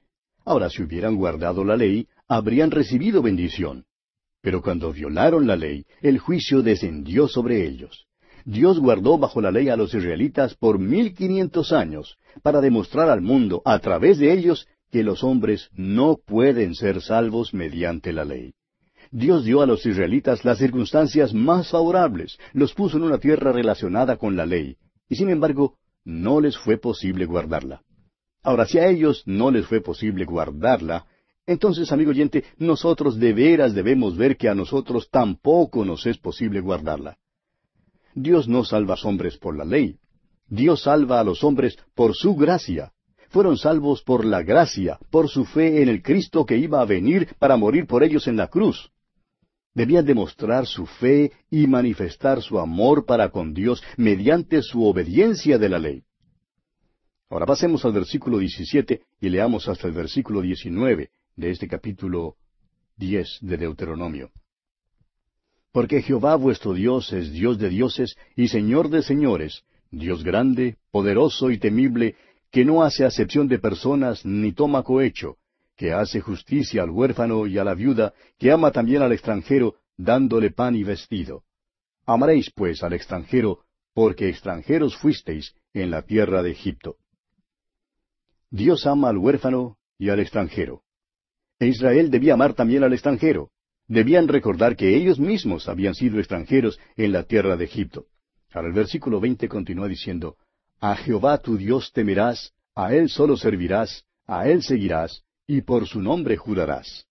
[0.48, 3.84] Ahora, si hubieran guardado la ley, habrían recibido bendición.
[4.42, 8.08] Pero cuando violaron la ley, el juicio descendió sobre ellos.
[8.46, 13.20] Dios guardó bajo la ley a los israelitas por mil quinientos años, para demostrar al
[13.20, 18.54] mundo, a través de ellos, que los hombres no pueden ser salvos mediante la ley.
[19.12, 24.16] Dios dio a los israelitas las circunstancias más favorables, los puso en una tierra relacionada
[24.16, 24.78] con la ley,
[25.10, 27.82] y sin embargo no les fue posible guardarla.
[28.44, 31.06] Ahora, si a ellos no les fue posible guardarla,
[31.48, 36.60] entonces, amigo oyente, nosotros de veras debemos ver que a nosotros tampoco nos es posible
[36.60, 37.18] guardarla.
[38.14, 39.98] Dios no salva a los hombres por la ley.
[40.50, 42.92] Dios salva a los hombres por su gracia.
[43.30, 47.30] Fueron salvos por la gracia, por su fe en el Cristo que iba a venir
[47.40, 48.92] para morir por ellos en la cruz.
[49.74, 55.70] Debían demostrar su fe y manifestar su amor para con Dios mediante su obediencia de
[55.70, 56.04] la ley.
[57.30, 62.36] Ahora pasemos al versículo 17 y leamos hasta el versículo 19 de este capítulo
[62.96, 64.32] 10 de Deuteronomio.
[65.74, 71.52] Porque Jehová vuestro Dios es Dios de dioses y Señor de señores, Dios grande, poderoso
[71.52, 72.16] y temible,
[72.50, 75.36] que no hace acepción de personas ni toma cohecho,
[75.76, 80.52] que hace justicia al huérfano y a la viuda, que ama también al extranjero, dándole
[80.52, 81.44] pan y vestido.
[82.06, 86.96] Amaréis pues al extranjero, porque extranjeros fuisteis en la tierra de Egipto.
[88.50, 90.84] Dios ama al huérfano y al extranjero.
[91.60, 93.52] E Israel debía amar también al extranjero.
[93.88, 98.06] Debían recordar que ellos mismos habían sido extranjeros en la tierra de Egipto.
[98.54, 100.38] Ahora el versículo veinte continúa diciendo,
[100.80, 106.02] A Jehová tu Dios temerás, a Él solo servirás, a Él seguirás, y por su
[106.02, 107.08] nombre jurarás.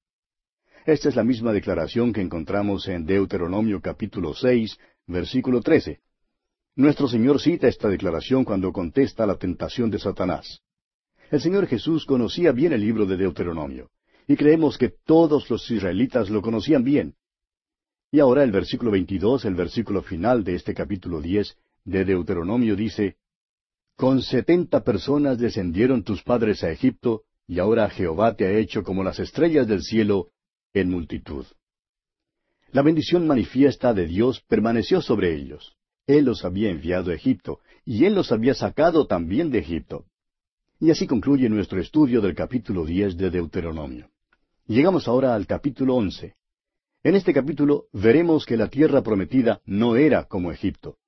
[0.84, 6.00] Esta es la misma declaración que encontramos en Deuteronomio capítulo seis, versículo trece.
[6.76, 10.62] Nuestro Señor cita esta declaración cuando contesta la tentación de Satanás.
[11.30, 13.90] El Señor Jesús conocía bien el libro de Deuteronomio,
[14.28, 17.14] y creemos que todos los israelitas lo conocían bien.
[18.12, 23.16] Y ahora el versículo 22, el versículo final de este capítulo 10 de Deuteronomio dice,
[23.96, 29.02] Con setenta personas descendieron tus padres a Egipto, y ahora Jehová te ha hecho como
[29.02, 30.28] las estrellas del cielo
[30.74, 31.44] en multitud.
[32.70, 35.74] La bendición manifiesta de Dios permaneció sobre ellos.
[36.06, 40.06] Él los había enviado a Egipto, y Él los había sacado también de Egipto.
[40.78, 44.10] Y así concluye nuestro estudio del capítulo diez de Deuteronomio.
[44.66, 46.34] Llegamos ahora al capítulo once.
[47.02, 50.98] En este capítulo veremos que la tierra prometida no era como Egipto.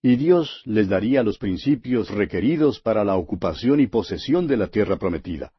[0.00, 4.96] Y Dios les daría los principios requeridos para la ocupación y posesión de la tierra
[4.96, 5.52] prometida.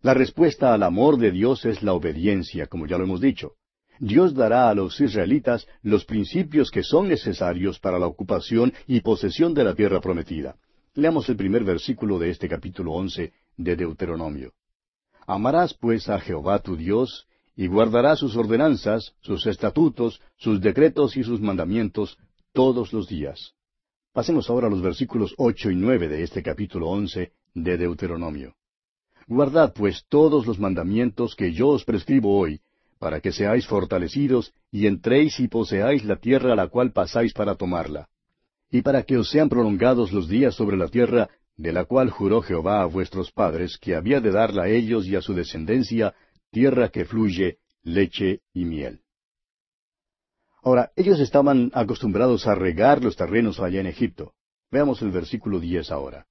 [0.00, 3.54] La respuesta al amor de Dios es la obediencia, como ya lo hemos dicho.
[3.98, 9.54] Dios dará a los israelitas los principios que son necesarios para la ocupación y posesión
[9.54, 10.56] de la tierra prometida.
[10.94, 14.52] Leamos el primer versículo de este capítulo once de Deuteronomio.
[15.26, 17.26] Amarás pues a Jehová tu Dios,
[17.56, 22.18] y guardarás sus ordenanzas, sus estatutos, sus decretos y sus mandamientos
[22.52, 23.54] todos los días.
[24.12, 28.54] Pasemos ahora a los versículos ocho y nueve de este capítulo once de Deuteronomio.
[29.26, 32.60] Guardad pues todos los mandamientos que yo os prescribo hoy,
[32.98, 37.54] para que seáis fortalecidos y entréis y poseáis la tierra a la cual pasáis para
[37.54, 38.08] tomarla,
[38.72, 42.40] y para que os sean prolongados los días sobre la tierra, de la cual juró
[42.40, 46.14] Jehová a vuestros padres que había de darla a ellos y a su descendencia,
[46.50, 49.00] tierra que fluye leche y miel.
[50.62, 54.32] Ahora, ellos estaban acostumbrados a regar los terrenos allá en Egipto.
[54.70, 56.26] Veamos el versículo diez ahora.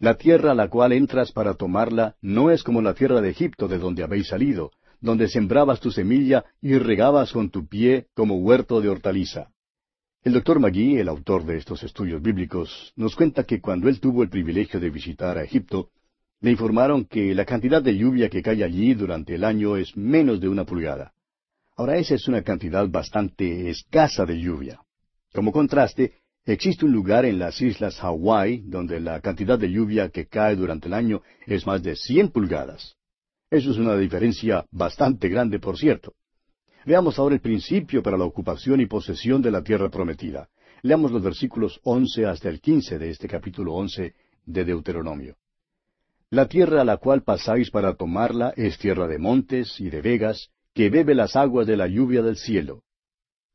[0.00, 3.68] La tierra a la cual entras para tomarla no es como la tierra de Egipto
[3.68, 8.80] de donde habéis salido, donde sembrabas tu semilla y regabas con tu pie como huerto
[8.80, 9.50] de hortaliza.
[10.24, 14.24] El doctor Magui, el autor de estos estudios bíblicos, nos cuenta que cuando él tuvo
[14.24, 15.90] el privilegio de visitar a Egipto,
[16.40, 20.40] le informaron que la cantidad de lluvia que cae allí durante el año es menos
[20.40, 21.12] de una pulgada.
[21.76, 24.80] Ahora esa es una cantidad bastante escasa de lluvia.
[25.32, 30.26] Como contraste, existe un lugar en las islas Hawái donde la cantidad de lluvia que
[30.26, 32.96] cae durante el año es más de cien pulgadas.
[33.50, 36.14] Eso es una diferencia bastante grande, por cierto.
[36.84, 40.48] Veamos ahora el principio para la ocupación y posesión de la tierra prometida.
[40.82, 44.14] Leamos los versículos once hasta el quince de este capítulo once
[44.46, 45.36] de Deuteronomio.
[46.30, 50.50] La tierra a la cual pasáis para tomarla es tierra de montes y de vegas,
[50.74, 52.82] que bebe las aguas de la lluvia del cielo.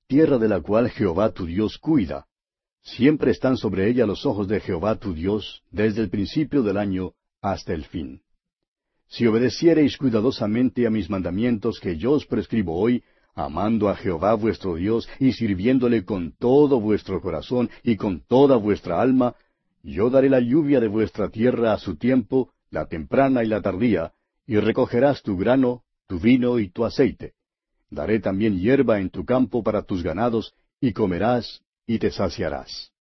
[0.07, 2.25] Tierra de la cual Jehová tu Dios cuida.
[2.81, 7.13] Siempre están sobre ella los ojos de Jehová tu Dios, desde el principio del año
[7.41, 8.21] hasta el fin.
[9.07, 13.03] Si obedeciereis cuidadosamente a mis mandamientos que yo os prescribo hoy,
[13.36, 19.02] amando a Jehová vuestro Dios y sirviéndole con todo vuestro corazón y con toda vuestra
[19.02, 19.36] alma,
[19.82, 24.13] yo daré la lluvia de vuestra tierra a su tiempo, la temprana y la tardía,
[24.48, 27.34] y recogerás tu grano, tu vino y tu aceite.
[27.89, 32.91] Daré también hierba en tu campo para tus ganados, y comerás y te saciarás.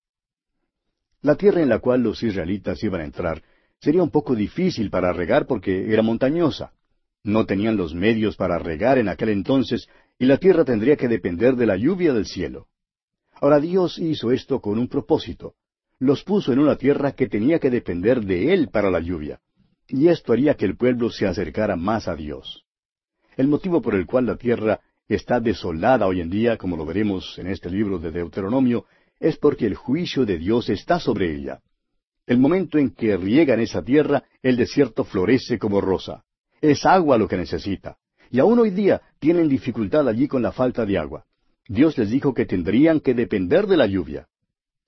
[1.22, 3.42] La tierra en la cual los israelitas iban a entrar
[3.80, 6.72] sería un poco difícil para regar porque era montañosa.
[7.24, 11.56] No tenían los medios para regar en aquel entonces y la tierra tendría que depender
[11.56, 12.68] de la lluvia del cielo.
[13.34, 15.54] Ahora Dios hizo esto con un propósito.
[15.98, 19.40] Los puso en una tierra que tenía que depender de Él para la lluvia.
[19.88, 22.64] Y esto haría que el pueblo se acercara más a Dios.
[23.36, 27.38] El motivo por el cual la tierra está desolada hoy en día, como lo veremos
[27.38, 28.86] en este libro de Deuteronomio,
[29.18, 31.60] es porque el juicio de Dios está sobre ella.
[32.26, 36.24] El momento en que riegan esa tierra, el desierto florece como rosa.
[36.60, 37.98] Es agua lo que necesita.
[38.32, 41.26] Y aún hoy día tienen dificultad allí con la falta de agua.
[41.68, 44.26] Dios les dijo que tendrían que depender de la lluvia.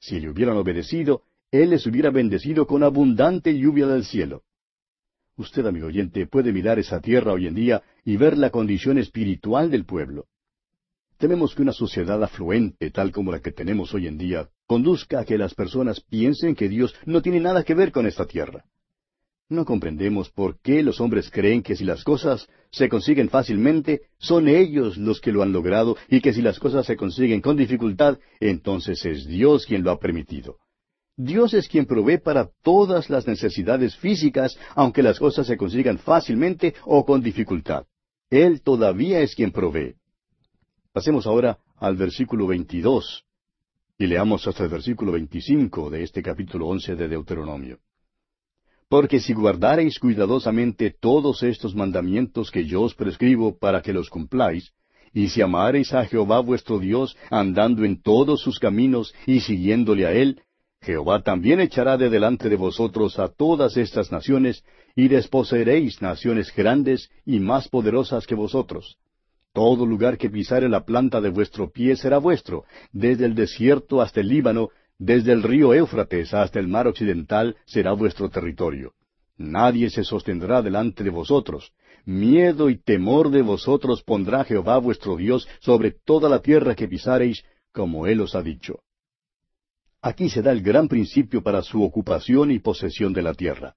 [0.01, 4.45] Si le hubieran obedecido, Él les hubiera bendecido con abundante lluvia del cielo.
[5.37, 9.71] Usted, amigo oyente, puede mirar esa tierra hoy en día y ver la condición espiritual
[9.71, 10.25] del pueblo.
[11.19, 15.25] Tememos que una sociedad afluente, tal como la que tenemos hoy en día, conduzca a
[15.27, 18.65] que las personas piensen que Dios no tiene nada que ver con esta tierra.
[19.55, 24.49] No comprendemos por qué los hombres creen que si las cosas se consiguen fácilmente, son
[24.49, 28.19] ellos los que lo han logrado y que si las cosas se consiguen con dificultad,
[28.41, 30.57] entonces es Dios quien lo ha permitido.
[31.17, 36.75] Dios es quien provee para todas las necesidades físicas, aunque las cosas se consigan fácilmente
[36.85, 37.85] o con dificultad.
[38.31, 39.95] Él todavía es quien provee.
[40.93, 43.25] Pasemos ahora al versículo 22
[43.99, 47.79] y leamos hasta el versículo 25 de este capítulo 11 de Deuteronomio.
[48.95, 54.71] Porque si guardareis cuidadosamente todos estos mandamientos que yo os prescribo para que los cumpláis,
[55.13, 60.13] y si amareis a Jehová vuestro Dios andando en todos sus caminos y siguiéndole a
[60.13, 60.43] Él,
[60.81, 64.63] Jehová también echará de delante de vosotros a todas estas naciones,
[64.95, 68.99] y desposeeréis naciones grandes y más poderosas que vosotros.
[69.53, 74.21] Todo lugar que pisare la planta de vuestro pie será vuestro, desde el desierto hasta
[74.21, 74.69] el Líbano,
[74.99, 78.93] desde el río Éufrates hasta el mar occidental será vuestro territorio.
[79.37, 81.73] Nadie se sostendrá delante de vosotros.
[82.05, 87.45] Miedo y temor de vosotros pondrá Jehová vuestro Dios sobre toda la tierra que pisareis,
[87.73, 88.81] como Él os ha dicho.
[90.01, 93.75] Aquí se da el gran principio para su ocupación y posesión de la tierra.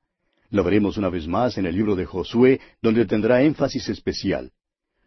[0.50, 4.52] Lo veremos una vez más en el libro de Josué, donde tendrá énfasis especial.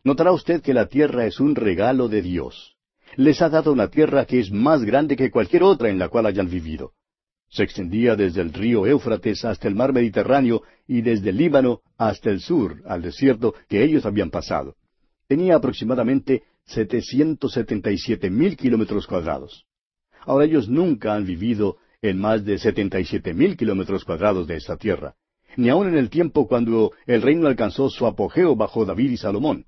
[0.03, 2.77] Notará usted que la tierra es un regalo de Dios.
[3.17, 6.27] Les ha dado una tierra que es más grande que cualquier otra en la cual
[6.27, 6.93] hayan vivido.
[7.49, 12.31] Se extendía desde el río Éufrates hasta el mar Mediterráneo y desde el Líbano hasta
[12.31, 14.77] el sur, al desierto que ellos habían pasado.
[15.27, 19.65] Tenía aproximadamente 777 mil kilómetros cuadrados.
[20.21, 24.57] Ahora ellos nunca han vivido en más de setenta y siete mil kilómetros cuadrados de
[24.57, 25.15] esta tierra,
[25.57, 29.67] ni aun en el tiempo cuando el reino alcanzó su apogeo bajo David y Salomón.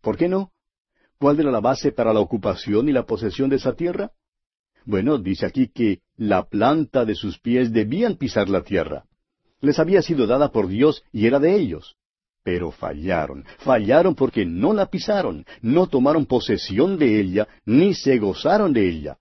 [0.00, 0.52] ¿Por qué no?
[1.18, 4.12] ¿Cuál era la base para la ocupación y la posesión de esa tierra?
[4.84, 9.04] Bueno, dice aquí que la planta de sus pies debían pisar la tierra.
[9.60, 11.96] Les había sido dada por Dios y era de ellos.
[12.42, 18.74] Pero fallaron, fallaron porque no la pisaron, no tomaron posesión de ella, ni se gozaron
[18.74, 19.16] de ella.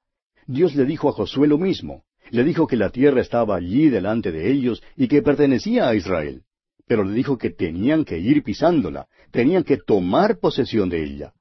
[0.45, 2.03] Dios le dijo a Josué lo mismo.
[2.31, 6.43] Le dijo que la tierra estaba allí delante de ellos y que pertenecía a Israel.
[6.85, 11.33] Pero le dijo que tenían que ir pisándola, tenían que tomar posesión de ella.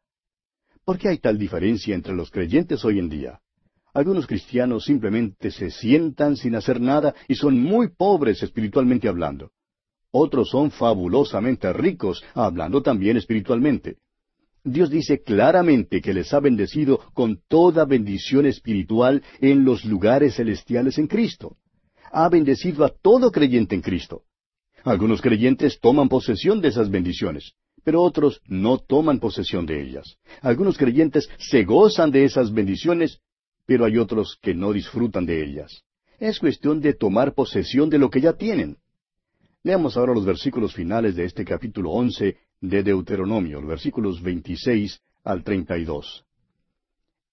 [0.84, 3.40] ¿Por qué hay tal diferencia entre los creyentes hoy en día?
[3.94, 9.52] Algunos cristianos simplemente se sientan sin hacer nada y son muy pobres espiritualmente hablando.
[10.10, 13.98] Otros son fabulosamente ricos, hablando también espiritualmente.
[14.64, 20.98] Dios dice claramente que les ha bendecido con toda bendición espiritual en los lugares celestiales
[20.98, 21.56] en Cristo.
[22.10, 24.22] Ha bendecido a todo creyente en Cristo.
[24.84, 27.54] Algunos creyentes toman posesión de esas bendiciones,
[27.84, 30.16] pero otros no toman posesión de ellas.
[30.40, 33.18] Algunos creyentes se gozan de esas bendiciones,
[33.66, 35.82] pero hay otros que no disfrutan de ellas.
[36.18, 38.76] Es cuestión de tomar posesión de lo que ya tienen.
[39.64, 46.24] Leamos ahora los versículos finales de este capítulo once de Deuteronomio, versículos 26 al 32.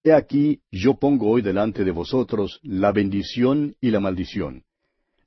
[0.02, 4.64] He aquí, yo pongo hoy delante de vosotros la bendición y la maldición.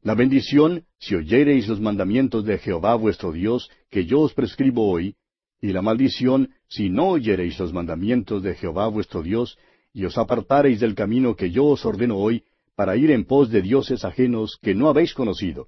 [0.04, 5.16] La bendición, si oyereis los mandamientos de Jehová vuestro Dios, que yo os prescribo hoy,
[5.62, 9.58] y la maldición, si no oyereis los mandamientos de Jehová vuestro Dios,
[9.94, 12.44] y os apartareis del camino que yo os ordeno hoy,
[12.76, 15.68] para ir en pos de dioses ajenos que no habéis conocido.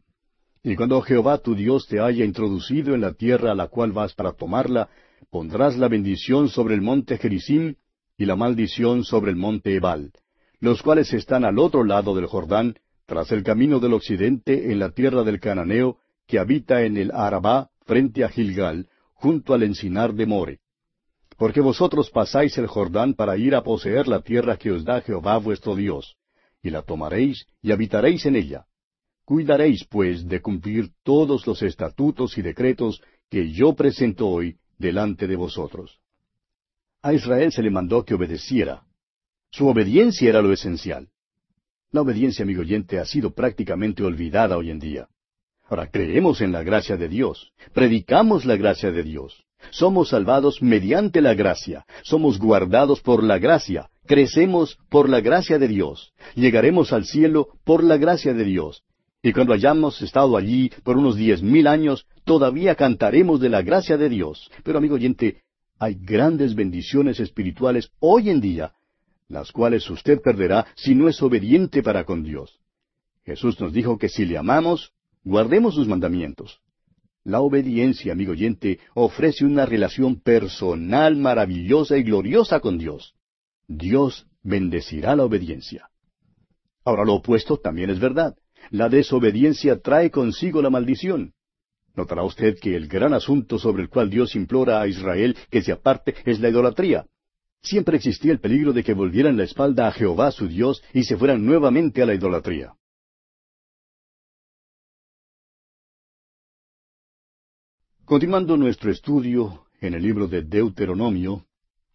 [0.64, 4.16] Y cuando Jehová tu Dios te haya introducido en la tierra a la cual vas
[4.16, 4.90] para tomarla,
[5.30, 7.76] pondrás la bendición sobre el monte Gerizim
[8.18, 10.12] y la maldición sobre el monte Ebal,
[10.60, 12.76] los cuales están al otro lado del Jordán,
[13.06, 15.98] tras el camino del occidente en la tierra del Cananeo,
[16.28, 20.60] que habita en el Arabá frente a Gilgal, junto al encinar de More.
[21.38, 25.38] Porque vosotros pasáis el Jordán para ir a poseer la tierra que os da Jehová
[25.38, 26.16] vuestro Dios,
[26.64, 28.66] y la tomaréis y habitaréis en ella.
[29.24, 35.36] Cuidaréis, pues, de cumplir todos los estatutos y decretos que yo presento hoy delante de
[35.36, 36.00] vosotros.
[37.02, 38.84] A Israel se le mandó que obedeciera.
[39.52, 41.10] Su obediencia era lo esencial.
[41.96, 45.08] La obediencia, amigo oyente, ha sido prácticamente olvidada hoy en día.
[45.70, 51.22] Ahora, creemos en la gracia de Dios, predicamos la gracia de Dios, somos salvados mediante
[51.22, 57.06] la gracia, somos guardados por la gracia, crecemos por la gracia de Dios, llegaremos al
[57.06, 58.84] cielo por la gracia de Dios,
[59.24, 63.96] y cuando hayamos estado allí por unos diez mil años, todavía cantaremos de la gracia
[63.96, 64.52] de Dios.
[64.66, 65.44] Pero amigo oyente,
[65.80, 68.74] hay grandes bendiciones espirituales hoy en día,
[69.28, 72.60] las cuales usted perderá si no es obediente para con Dios.
[73.26, 74.92] Jesús nos dijo que si le amamos,
[75.24, 76.62] guardemos sus mandamientos.
[77.24, 83.16] La obediencia, amigo oyente, ofrece una relación personal maravillosa y gloriosa con Dios.
[83.68, 85.90] Dios bendecirá la obediencia.
[86.84, 88.36] Ahora lo opuesto también es verdad.
[88.70, 91.34] La desobediencia trae consigo la maldición.
[91.96, 95.72] Notará usted que el gran asunto sobre el cual Dios implora a Israel que se
[95.72, 97.08] aparte es la idolatría.
[97.66, 101.18] Siempre existía el peligro de que volvieran la espalda a Jehová su Dios y se
[101.18, 102.76] fueran nuevamente a la idolatría.
[108.06, 111.48] Continuando nuestro estudio en el libro de Deuteronomio,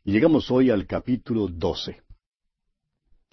[0.03, 2.03] llegamos hoy al capítulo doce.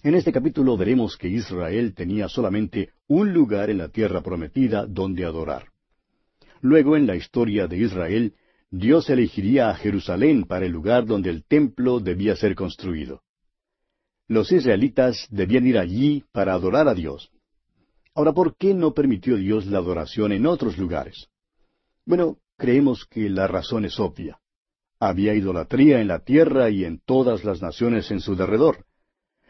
[0.03, 5.25] En este capítulo veremos que Israel tenía solamente un lugar en la tierra prometida donde
[5.25, 5.69] adorar.
[6.61, 8.35] Luego en la historia de Israel,
[8.69, 13.21] Dios elegiría a Jerusalén para el lugar donde el templo debía ser construido.
[14.27, 17.31] Los israelitas debían ir allí para adorar a Dios.
[18.13, 21.29] Ahora, ¿por qué no permitió Dios la adoración en otros lugares?
[22.05, 24.39] Bueno, creemos que la razón es obvia.
[24.99, 28.85] Había idolatría en la tierra y en todas las naciones en su derredor.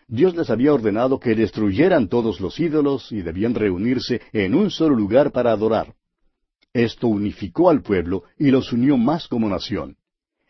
[0.08, 4.96] Dios les había ordenado que destruyeran todos los ídolos y debían reunirse en un solo
[4.96, 5.96] lugar para adorar.
[6.78, 9.98] Esto unificó al pueblo y los unió más como nación.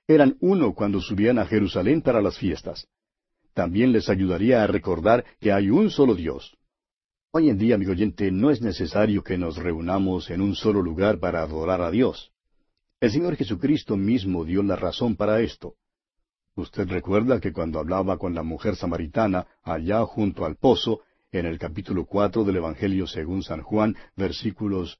[0.09, 2.89] Eran uno cuando subían a Jerusalén para las fiestas.
[3.53, 6.57] También les ayudaría a recordar que hay un solo Dios.
[7.31, 11.17] Hoy en día, amigo oyente, no es necesario que nos reunamos en un solo lugar
[11.17, 12.33] para adorar a Dios.
[12.99, 15.75] El Señor Jesucristo mismo dio la razón para esto.
[16.57, 21.57] Usted recuerda que cuando hablaba con la mujer samaritana allá junto al pozo, en el
[21.57, 24.99] capítulo cuatro del Evangelio según San Juan, versículos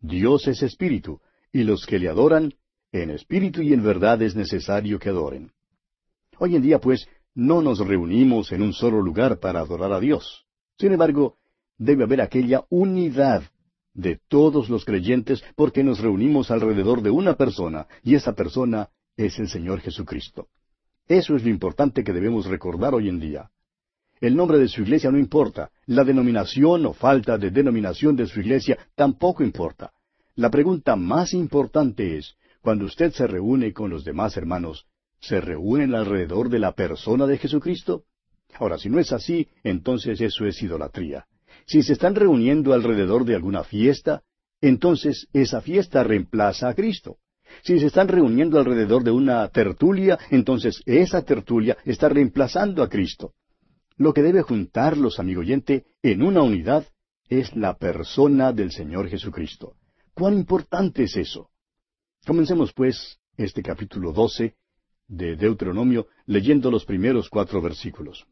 [0.00, 1.20] Dios es espíritu,
[1.52, 2.54] y los que le adoran,
[2.92, 5.52] en espíritu y en verdad es necesario que adoren.
[6.38, 10.46] Hoy en día, pues, no nos reunimos en un solo lugar para adorar a Dios.
[10.78, 11.36] Sin embargo,
[11.76, 13.42] debe haber aquella unidad
[13.94, 19.38] de todos los creyentes porque nos reunimos alrededor de una persona, y esa persona es
[19.38, 20.48] el Señor Jesucristo.
[21.08, 23.50] Eso es lo importante que debemos recordar hoy en día.
[24.20, 28.40] El nombre de su iglesia no importa, la denominación o falta de denominación de su
[28.40, 29.92] iglesia tampoco importa.
[30.34, 34.86] La pregunta más importante es, cuando usted se reúne con los demás hermanos,
[35.20, 38.04] ¿se reúnen alrededor de la persona de Jesucristo?
[38.54, 41.26] Ahora, si no es así, entonces eso es idolatría.
[41.66, 44.22] Si se están reuniendo alrededor de alguna fiesta,
[44.60, 47.18] entonces esa fiesta reemplaza a Cristo.
[47.62, 53.32] Si se están reuniendo alrededor de una tertulia, entonces esa tertulia está reemplazando a Cristo.
[53.98, 56.86] Lo que debe juntarlos, amigo oyente, en una unidad
[57.28, 59.74] es la persona del Señor Jesucristo.
[60.14, 61.50] ¿Cuán importante es eso?
[62.24, 64.54] Comencemos, pues, este capítulo doce
[65.08, 68.24] de Deuteronomio leyendo los primeros cuatro versículos.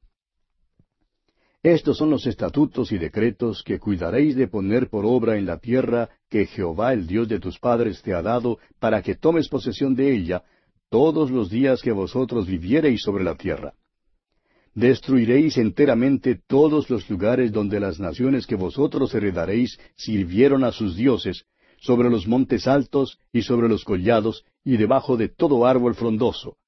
[1.64, 6.10] Estos son los estatutos y decretos que cuidaréis de poner por obra en la tierra
[6.28, 10.14] que Jehová el Dios de tus padres te ha dado para que tomes posesión de
[10.14, 10.44] ella
[10.90, 13.74] todos los días que vosotros viviereis sobre la tierra.
[14.76, 21.46] Destruiréis enteramente todos los lugares donde las naciones que vosotros heredaréis sirvieron a sus dioses,
[21.80, 26.58] sobre los montes altos y sobre los collados y debajo de todo árbol frondoso,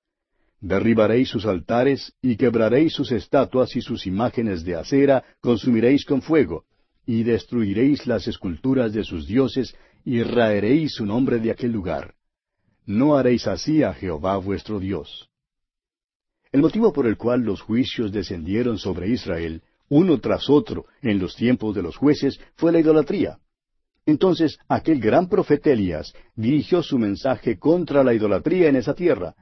[0.61, 6.65] Derribaréis sus altares y quebraréis sus estatuas y sus imágenes de acera consumiréis con fuego,
[7.07, 12.15] y destruiréis las esculturas de sus dioses y raeréis su nombre de aquel lugar.
[12.87, 15.28] No haréis así a Jehová vuestro Dios.
[16.53, 21.37] El motivo por el cual los juicios descendieron sobre Israel, uno tras otro, en los
[21.37, 23.39] tiempos de los jueces, fue la idolatría.
[24.07, 29.35] Entonces aquel gran profeta Elías dirigió su mensaje contra la idolatría en esa tierra,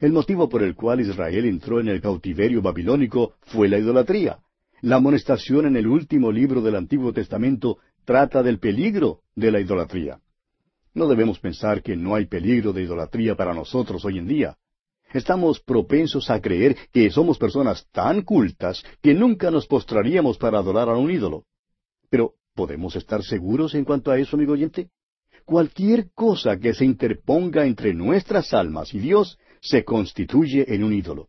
[0.00, 4.38] el motivo por el cual Israel entró en el cautiverio babilónico fue la idolatría.
[4.80, 10.20] La amonestación en el último libro del Antiguo Testamento trata del peligro de la idolatría.
[10.94, 14.56] No debemos pensar que no hay peligro de idolatría para nosotros hoy en día.
[15.12, 20.88] Estamos propensos a creer que somos personas tan cultas que nunca nos postraríamos para adorar
[20.88, 21.44] a un ídolo.
[22.10, 24.90] Pero, ¿podemos estar seguros en cuanto a eso, amigo oyente?
[25.44, 31.28] Cualquier cosa que se interponga entre nuestras almas y Dios se constituye en un ídolo.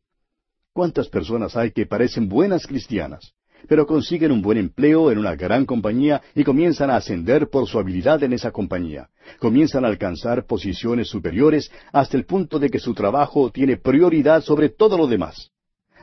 [0.74, 3.34] ¿Cuántas personas hay que parecen buenas cristianas,
[3.68, 7.80] pero consiguen un buen empleo en una gran compañía y comienzan a ascender por su
[7.80, 9.10] habilidad en esa compañía?
[9.38, 14.70] Comienzan a alcanzar posiciones superiores hasta el punto de que su trabajo tiene prioridad sobre
[14.70, 15.52] todo lo demás.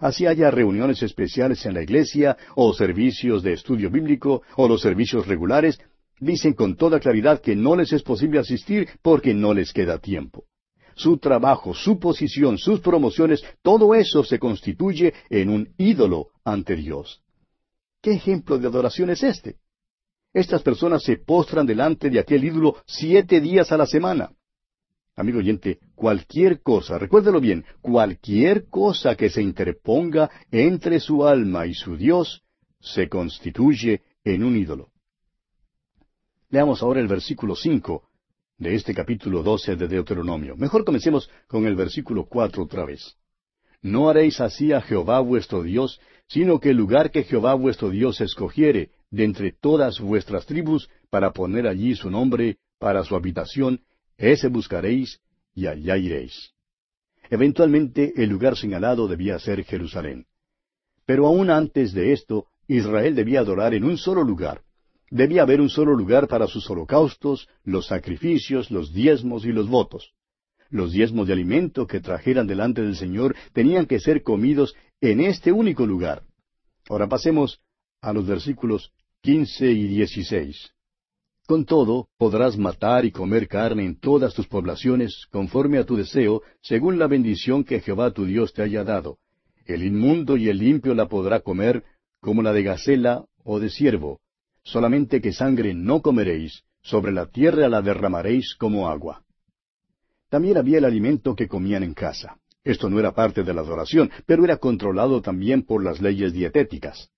[0.00, 5.26] Así haya reuniones especiales en la iglesia, o servicios de estudio bíblico, o los servicios
[5.26, 5.78] regulares,
[6.20, 10.44] dicen con toda claridad que no les es posible asistir porque no les queda tiempo
[10.96, 17.22] su trabajo, su posición, sus promociones, todo eso se constituye en un ídolo ante Dios.
[18.00, 19.56] ¿Qué ejemplo de adoración es este?
[20.36, 24.32] Estas personas se postran delante de aquel ídolo siete días a la semana.
[25.14, 31.72] Amigo oyente, cualquier cosa, recuérdelo bien, cualquier cosa que se interponga entre su alma y
[31.72, 32.42] su Dios,
[32.80, 34.90] se constituye en un ídolo.
[36.50, 38.10] Leamos ahora el versículo cinco
[38.58, 40.54] de este capítulo doce de Deuteronomio.
[40.54, 43.16] Mejor comencemos con el versículo cuatro otra vez.
[43.80, 48.20] No haréis así a Jehová vuestro Dios, sino que el lugar que Jehová vuestro Dios
[48.20, 53.80] escogiere de entre todas vuestras tribus para poner allí su nombre para su habitación,
[54.16, 55.20] ese buscaréis
[55.54, 56.52] y allá iréis.
[57.30, 60.26] Eventualmente el lugar señalado debía ser Jerusalén.
[61.04, 64.62] Pero aún antes de esto, Israel debía adorar en un solo lugar,
[65.10, 70.12] Debía haber un solo lugar para sus holocaustos, los sacrificios, los diezmos y los votos.
[70.68, 75.52] Los diezmos de alimento que trajeran delante del Señor tenían que ser comidos en este
[75.52, 76.22] único lugar.
[76.88, 77.60] Ahora pasemos
[78.00, 80.70] a los versículos quince y dieciséis.
[81.46, 86.42] Con todo, podrás matar y comer carne en todas tus poblaciones, conforme a tu deseo,
[86.60, 89.18] según la bendición que Jehová tu Dios te haya dado.
[89.64, 91.84] El inmundo y el limpio la podrá comer,
[92.20, 94.20] como la de gacela o de ciervo,
[94.64, 99.22] solamente que sangre no comeréis, sobre la tierra la derramaréis como agua.
[100.28, 102.38] También había el alimento que comían en casa.
[102.64, 107.10] Esto no era parte de la adoración, pero era controlado también por las leyes dietéticas.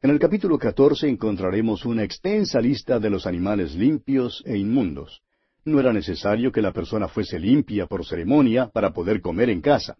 [0.00, 5.22] En el capítulo catorce encontraremos una extensa lista de los animales limpios e inmundos.
[5.64, 9.96] No era necesario que la persona fuese limpia por ceremonia para poder comer en casa.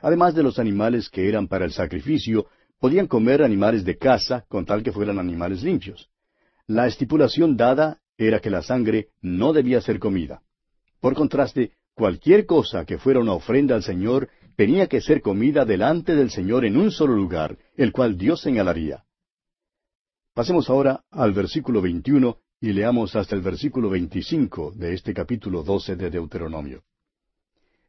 [0.00, 2.46] Además de los animales que eran para el sacrificio,
[2.84, 6.10] Podían comer animales de caza con tal que fueran animales limpios.
[6.66, 10.42] La estipulación dada era que la sangre no debía ser comida.
[11.00, 16.14] Por contraste, cualquier cosa que fuera una ofrenda al Señor tenía que ser comida delante
[16.14, 19.04] del Señor en un solo lugar, el cual Dios señalaría.
[20.34, 25.94] Pasemos ahora al versículo 21 y leamos hasta el versículo 25 de este capítulo 12
[25.94, 26.82] de Deuteronomio.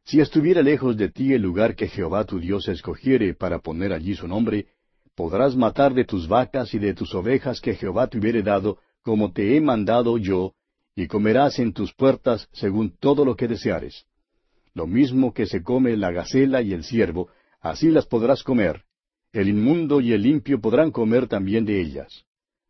[0.04, 4.14] Si estuviera lejos de ti el lugar que Jehová tu Dios escogiere para poner allí
[4.14, 4.68] su nombre,
[5.16, 9.32] podrás matar de tus vacas y de tus ovejas que Jehová te hubiere dado, como
[9.32, 10.54] te he mandado yo,
[10.94, 14.06] y comerás en tus puertas según todo lo que deseares.
[14.72, 17.28] Lo mismo que se come la gacela y el ciervo,
[17.60, 18.84] así las podrás comer.
[19.32, 22.24] El inmundo y el limpio podrán comer también de ellas.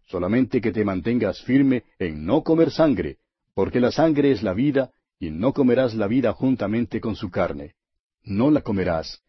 [0.06, 3.18] Solamente que te mantengas firme en no comer sangre,
[3.54, 7.74] porque la sangre es la vida, y no comerás la vida juntamente con su carne.
[8.22, 9.22] No la comerás.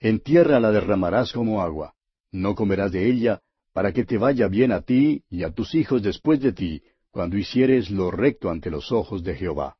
[0.00, 1.94] En tierra la derramarás como agua.
[2.32, 3.40] No comerás de ella,
[3.72, 7.36] para que te vaya bien a ti y a tus hijos después de ti, cuando
[7.36, 9.76] hicieres lo recto ante los ojos de Jehová.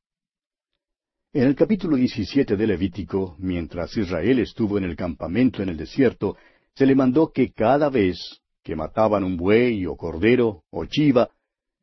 [1.32, 6.36] En el capítulo 17 de Levítico, mientras Israel estuvo en el campamento en el desierto,
[6.74, 11.30] se le mandó que cada vez que mataban un buey o cordero o chiva,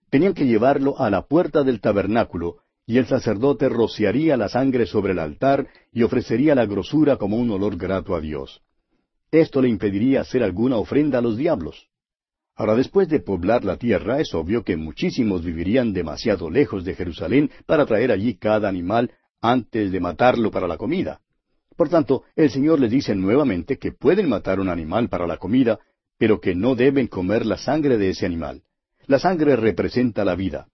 [0.09, 5.13] tenían que llevarlo a la puerta del tabernáculo, y el sacerdote rociaría la sangre sobre
[5.13, 8.61] el altar y ofrecería la grosura como un olor grato a Dios.
[9.31, 11.88] Esto le impediría hacer alguna ofrenda a los diablos.
[12.53, 17.49] Ahora, después de poblar la tierra, es obvio que muchísimos vivirían demasiado lejos de Jerusalén
[17.65, 19.09] para traer allí cada animal
[19.41, 21.21] antes de matarlo para la comida.
[21.77, 25.79] Por tanto, el Señor les dice nuevamente que pueden matar un animal para la comida,
[26.18, 28.64] pero que no deben comer la sangre de ese animal.
[29.07, 30.68] La sangre representa la vida.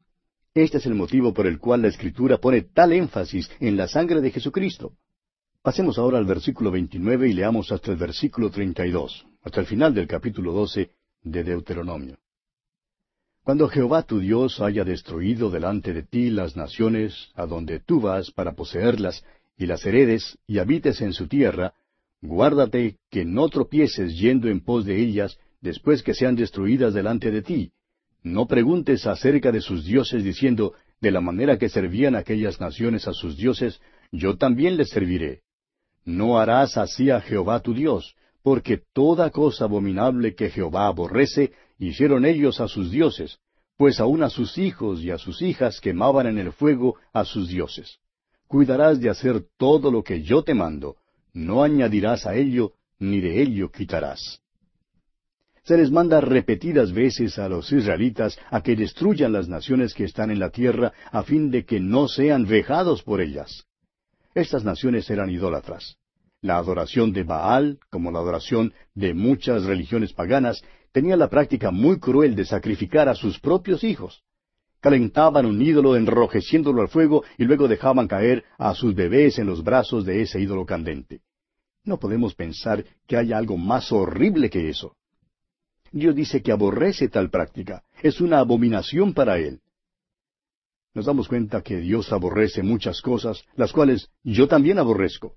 [0.53, 4.21] Este es el motivo por el cual la Escritura pone tal énfasis en la sangre
[4.21, 4.93] de Jesucristo.
[5.61, 10.07] Pasemos ahora al versículo 29 y leamos hasta el versículo 32, hasta el final del
[10.07, 10.91] capítulo 12
[11.23, 12.17] de Deuteronomio.
[13.43, 18.31] Cuando Jehová tu Dios haya destruido delante de ti las naciones a donde tú vas
[18.31, 19.23] para poseerlas,
[19.57, 21.73] y las heredes, y habites en su tierra,
[22.21, 27.41] guárdate que no tropieces yendo en pos de ellas después que sean destruidas delante de
[27.41, 27.71] ti.
[28.23, 33.13] No preguntes acerca de sus dioses diciendo, de la manera que servían aquellas naciones a
[33.13, 33.79] sus dioses,
[34.11, 35.41] yo también les serviré.
[36.03, 42.25] No harás así a Jehová tu Dios, porque toda cosa abominable que Jehová aborrece, hicieron
[42.25, 43.39] ellos a sus dioses,
[43.77, 47.47] pues aun a sus hijos y a sus hijas quemaban en el fuego a sus
[47.47, 47.99] dioses.
[48.47, 50.97] Cuidarás de hacer todo lo que yo te mando,
[51.33, 54.41] no añadirás a ello, ni de ello quitarás.
[55.63, 60.31] Se les manda repetidas veces a los israelitas a que destruyan las naciones que están
[60.31, 63.65] en la tierra a fin de que no sean vejados por ellas.
[64.33, 65.97] Estas naciones eran idólatras.
[66.41, 71.99] La adoración de Baal, como la adoración de muchas religiones paganas, tenía la práctica muy
[71.99, 74.23] cruel de sacrificar a sus propios hijos.
[74.81, 79.63] Calentaban un ídolo enrojeciéndolo al fuego y luego dejaban caer a sus bebés en los
[79.63, 81.21] brazos de ese ídolo candente.
[81.83, 84.95] No podemos pensar que haya algo más horrible que eso.
[85.91, 89.59] Dios dice que aborrece tal práctica, es una abominación para él.
[90.93, 95.35] nos damos cuenta que Dios aborrece muchas cosas, las cuales yo también aborrezco.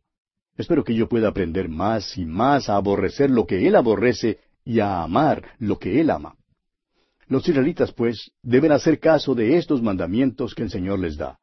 [0.56, 4.80] Espero que yo pueda aprender más y más a aborrecer lo que Él aborrece y
[4.80, 6.36] a amar lo que Él ama.
[7.32, 11.38] Los israelitas, pues, deben hacer caso de estos mandamientos que el Señor les da.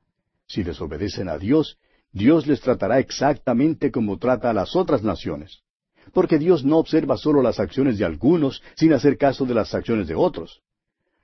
[0.46, 1.80] Si desobedecen a Dios,
[2.12, 5.64] Dios les tratará exactamente como trata a las otras naciones.
[6.14, 10.08] Porque Dios no observa solo las acciones de algunos sin hacer caso de las acciones
[10.08, 10.62] de otros.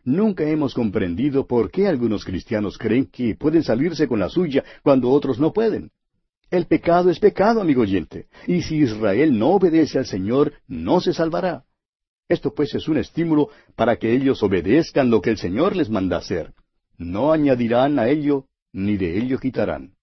[0.03, 5.11] Nunca hemos comprendido por qué algunos cristianos creen que pueden salirse con la suya cuando
[5.11, 5.91] otros no pueden.
[6.49, 11.13] El pecado es pecado, amigo oyente, y si Israel no obedece al Señor, no se
[11.13, 11.65] salvará.
[12.27, 16.17] Esto pues es un estímulo para que ellos obedezcan lo que el Señor les manda
[16.17, 16.53] hacer.
[16.97, 19.93] No añadirán a ello, ni de ello quitarán.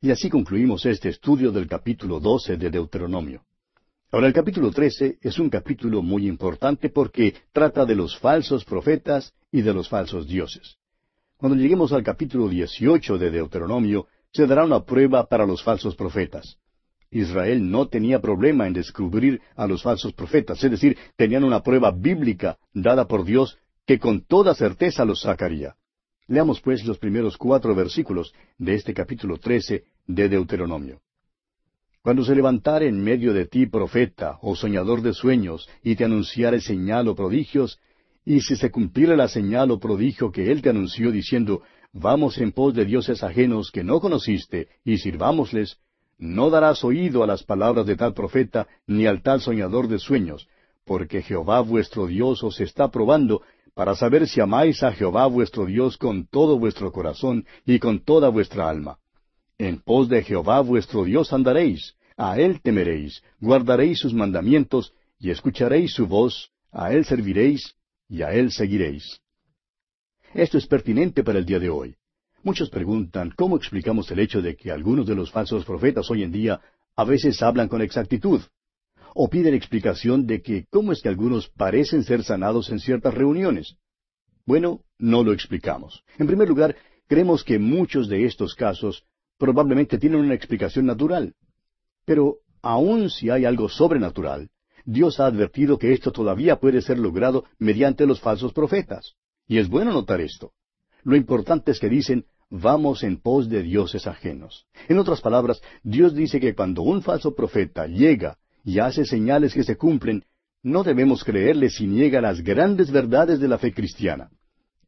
[0.00, 3.42] Y así concluimos este estudio del capítulo doce de Deuteronomio.
[4.10, 9.34] Ahora el capítulo trece es un capítulo muy importante porque trata de los falsos profetas
[9.52, 10.78] y de los falsos dioses.
[11.36, 16.57] Cuando lleguemos al capítulo dieciocho de Deuteronomio, se dará una prueba para los falsos profetas.
[17.10, 21.90] Israel no tenía problema en descubrir a los falsos profetas, es decir, tenían una prueba
[21.90, 25.76] bíblica dada por Dios que con toda certeza los sacaría.
[26.26, 31.00] Leamos pues los primeros cuatro versículos de este capítulo trece de Deuteronomio.
[32.02, 36.60] Cuando se levantare en medio de ti profeta o soñador de sueños y te anunciare
[36.60, 37.78] señal o prodigios,
[38.24, 42.52] y si se cumpliere la señal o prodigio que él te anunció diciendo, Vamos en
[42.52, 45.78] pos de dioses ajenos que no conociste, y sirvámosles,
[46.18, 50.48] no darás oído a las palabras de tal profeta, ni al tal soñador de sueños,
[50.84, 53.42] porque Jehová vuestro Dios os está probando
[53.74, 58.28] para saber si amáis a Jehová vuestro Dios con todo vuestro corazón y con toda
[58.28, 58.98] vuestra alma.
[59.56, 65.92] En pos de Jehová vuestro Dios andaréis, a él temeréis, guardaréis sus mandamientos, y escucharéis
[65.94, 67.76] su voz, a él serviréis,
[68.08, 69.20] y a él seguiréis.
[70.34, 71.97] Esto es pertinente para el día de hoy.
[72.42, 76.32] Muchos preguntan cómo explicamos el hecho de que algunos de los falsos profetas hoy en
[76.32, 76.60] día
[76.96, 78.40] a veces hablan con exactitud,
[79.14, 83.76] o piden explicación de que cómo es que algunos parecen ser sanados en ciertas reuniones.
[84.46, 86.04] Bueno, no lo explicamos.
[86.18, 86.76] En primer lugar,
[87.08, 89.04] creemos que muchos de estos casos
[89.36, 91.34] probablemente tienen una explicación natural.
[92.04, 94.50] Pero aun si hay algo sobrenatural,
[94.84, 99.14] Dios ha advertido que esto todavía puede ser logrado mediante los falsos profetas.
[99.46, 100.52] Y es bueno notar esto.
[101.04, 104.66] Lo importante es que dicen, vamos en pos de dioses ajenos.
[104.88, 109.64] En otras palabras, Dios dice que cuando un falso profeta llega y hace señales que
[109.64, 110.24] se cumplen,
[110.62, 114.30] no debemos creerle si niega las grandes verdades de la fe cristiana.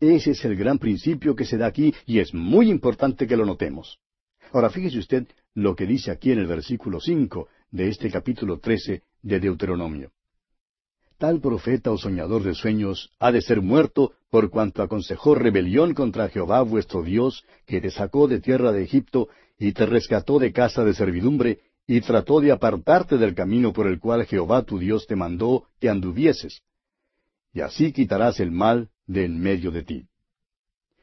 [0.00, 3.44] Ese es el gran principio que se da aquí y es muy importante que lo
[3.44, 3.98] notemos.
[4.52, 9.02] Ahora fíjese usted lo que dice aquí en el versículo cinco de este capítulo trece
[9.22, 10.10] de Deuteronomio.
[11.20, 16.30] Tal profeta o soñador de sueños ha de ser muerto por cuanto aconsejó rebelión contra
[16.30, 20.82] Jehová vuestro Dios, que te sacó de tierra de Egipto y te rescató de casa
[20.82, 25.14] de servidumbre, y trató de apartarte del camino por el cual Jehová tu Dios te
[25.14, 26.62] mandó que anduvieses.
[27.52, 30.06] Y así quitarás el mal de en medio de ti.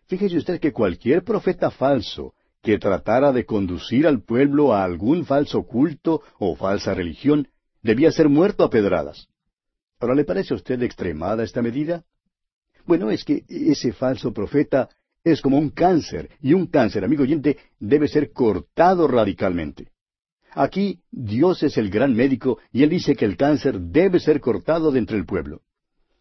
[0.07, 5.61] Fíjese usted que cualquier profeta falso que tratara de conducir al pueblo a algún falso
[5.67, 7.49] culto o falsa religión,
[7.83, 9.27] debía ser muerto a pedradas.
[9.99, 12.03] Ahora, ¿le parece a usted extremada esta medida?
[12.85, 14.89] Bueno, es que ese falso profeta
[15.23, 19.91] es como un cáncer, y un cáncer, amigo oyente, debe ser cortado radicalmente.
[20.51, 24.91] Aquí Dios es el gran médico y Él dice que el cáncer debe ser cortado
[24.91, 25.61] de entre el pueblo.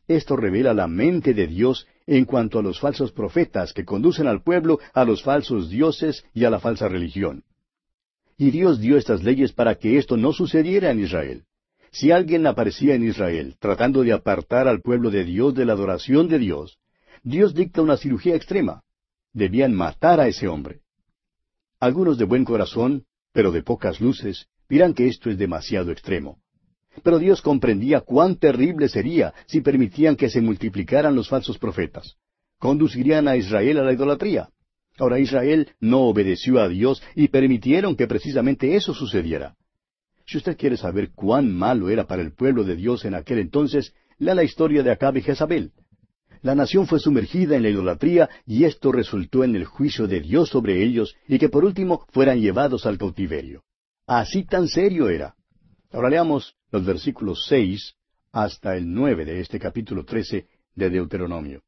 [0.09, 4.43] Esto revela la mente de Dios en cuanto a los falsos profetas que conducen al
[4.43, 7.45] pueblo a los falsos dioses y a la falsa religión.
[8.37, 11.45] Y Dios dio estas leyes para que esto no sucediera en Israel.
[11.93, 16.28] Si alguien aparecía en Israel tratando de apartar al pueblo de Dios de la adoración
[16.28, 16.78] de Dios,
[17.22, 18.82] Dios dicta una cirugía extrema.
[19.32, 20.80] Debían matar a ese hombre.
[21.80, 26.39] Algunos de buen corazón, pero de pocas luces, dirán que esto es demasiado extremo.
[27.03, 32.16] Pero Dios comprendía cuán terrible sería si permitían que se multiplicaran los falsos profetas.
[32.59, 34.49] Conducirían a Israel a la idolatría.
[34.99, 39.55] Ahora Israel no obedeció a Dios y permitieron que precisamente eso sucediera.
[40.27, 43.95] Si usted quiere saber cuán malo era para el pueblo de Dios en aquel entonces,
[44.18, 45.72] lea la historia de Acab y Jezabel.
[46.43, 50.49] La nación fue sumergida en la idolatría y esto resultó en el juicio de Dios
[50.49, 53.62] sobre ellos y que por último fueran llevados al cautiverio.
[54.07, 55.35] Así tan serio era.
[55.93, 57.95] Ahora leamos los versículos seis
[58.33, 61.62] hasta el nueve de este capítulo trece de Deuteronomio.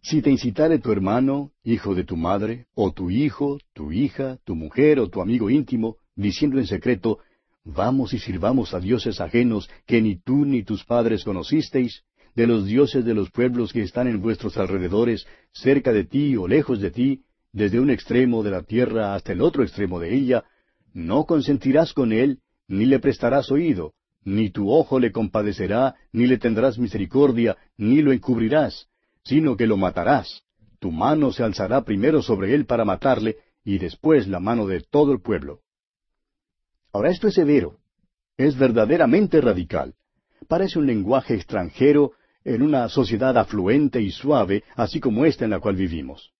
[0.00, 4.54] Si te incitare tu hermano, hijo de tu madre, o tu hijo, tu hija, tu
[4.54, 7.18] mujer o tu amigo íntimo, diciendo en secreto,
[7.64, 12.02] Vamos y sirvamos a dioses ajenos que ni tú ni tus padres conocisteis,
[12.34, 16.46] de los dioses de los pueblos que están en vuestros alrededores, cerca de ti o
[16.46, 20.44] lejos de ti, desde un extremo de la tierra hasta el otro extremo de ella,
[20.92, 23.94] no consentirás con él, ni le prestarás oído,
[24.24, 28.88] ni tu ojo le compadecerá, ni le tendrás misericordia, ni lo encubrirás,
[29.22, 30.42] sino que lo matarás.
[30.80, 35.12] Tu mano se alzará primero sobre él para matarle, y después la mano de todo
[35.12, 35.60] el pueblo.
[36.94, 37.80] Ahora esto es severo,
[38.36, 39.94] es verdaderamente radical.
[40.46, 42.12] Parece un lenguaje extranjero
[42.44, 46.30] en una sociedad afluente y suave, así como esta en la cual vivimos.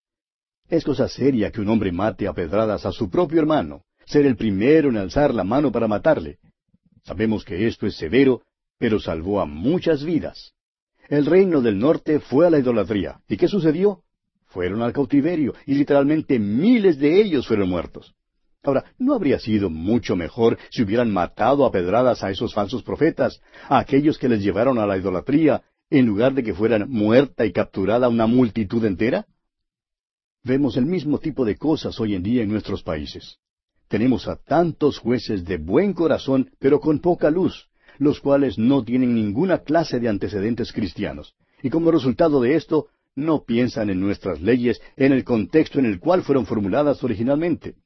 [0.69, 4.37] Es cosa seria que un hombre mate a pedradas a su propio hermano, ser el
[4.37, 6.39] primero en alzar la mano para matarle.
[7.03, 8.43] Sabemos que esto es severo,
[8.79, 10.53] pero salvó a muchas vidas.
[11.09, 13.21] El reino del norte fue a la idolatría.
[13.27, 14.05] ¿Y qué sucedió?
[14.47, 18.15] Fueron al cautiverio, y literalmente miles de ellos fueron muertos.
[18.65, 23.41] Ahora, ¿no habría sido mucho mejor si hubieran matado a pedradas a esos falsos profetas,
[23.69, 27.53] a aquellos que les llevaron a la idolatría, en lugar de que fueran muerta y
[27.53, 29.27] capturada una multitud entera?
[30.43, 33.37] Vemos el mismo tipo de cosas hoy en día en nuestros países.
[33.89, 39.15] Tenemos a tantos jueces de buen corazón, pero con poca luz, los cuales no tienen
[39.15, 41.35] ninguna clase de antecedentes cristianos.
[41.63, 46.01] Y como resultado de esto, no piensan en nuestras leyes en el contexto en el
[46.01, 47.77] cual fueron formuladas originalmente.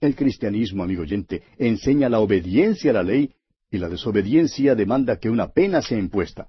[0.00, 3.32] El cristianismo, amigo oyente, enseña la obediencia a la ley
[3.70, 6.48] y la desobediencia demanda que una pena sea impuesta.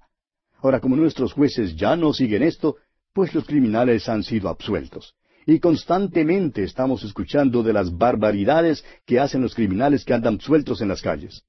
[0.62, 2.76] Ahora, como nuestros jueces ya no siguen esto,
[3.14, 5.16] pues los criminales han sido absueltos.
[5.45, 10.89] Y constantemente estamos escuchando de las barbaridades que hacen los criminales que andan sueltos en
[10.89, 11.43] las calles.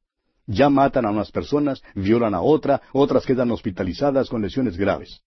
[0.46, 5.20] Ya matan a unas personas, violan a otra, otras quedan hospitalizadas con lesiones graves.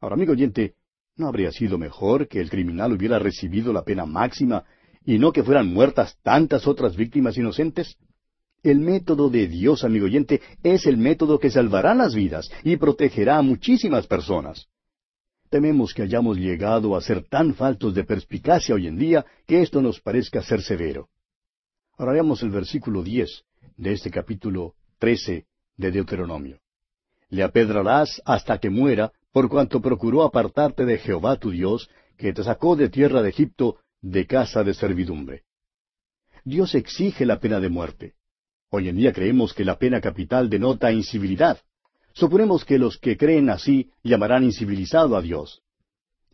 [0.00, 0.74] Ahora, amigo oyente,
[1.16, 4.64] ¿no habría sido mejor que el criminal hubiera recibido la pena máxima
[5.06, 7.96] y no que fueran muertas tantas otras víctimas inocentes?
[8.62, 13.38] El método de Dios, amigo oyente, es el método que salvará las vidas y protegerá
[13.38, 14.66] a muchísimas personas.
[15.48, 19.80] Tememos que hayamos llegado a ser tan faltos de perspicacia hoy en día que esto
[19.80, 21.08] nos parezca ser severo.
[21.96, 23.44] Ahora veamos el versículo diez
[23.76, 25.46] de este capítulo trece
[25.76, 26.58] de Deuteronomio.
[27.28, 32.42] Le apedrarás hasta que muera, por cuanto procuró apartarte de Jehová tu Dios, que te
[32.42, 35.44] sacó de tierra de Egipto, de casa de servidumbre.
[36.44, 38.14] Dios exige la pena de muerte.
[38.70, 41.58] Hoy en día creemos que la pena capital denota incivilidad.
[42.12, 45.62] Suponemos que los que creen así llamarán incivilizado a Dios.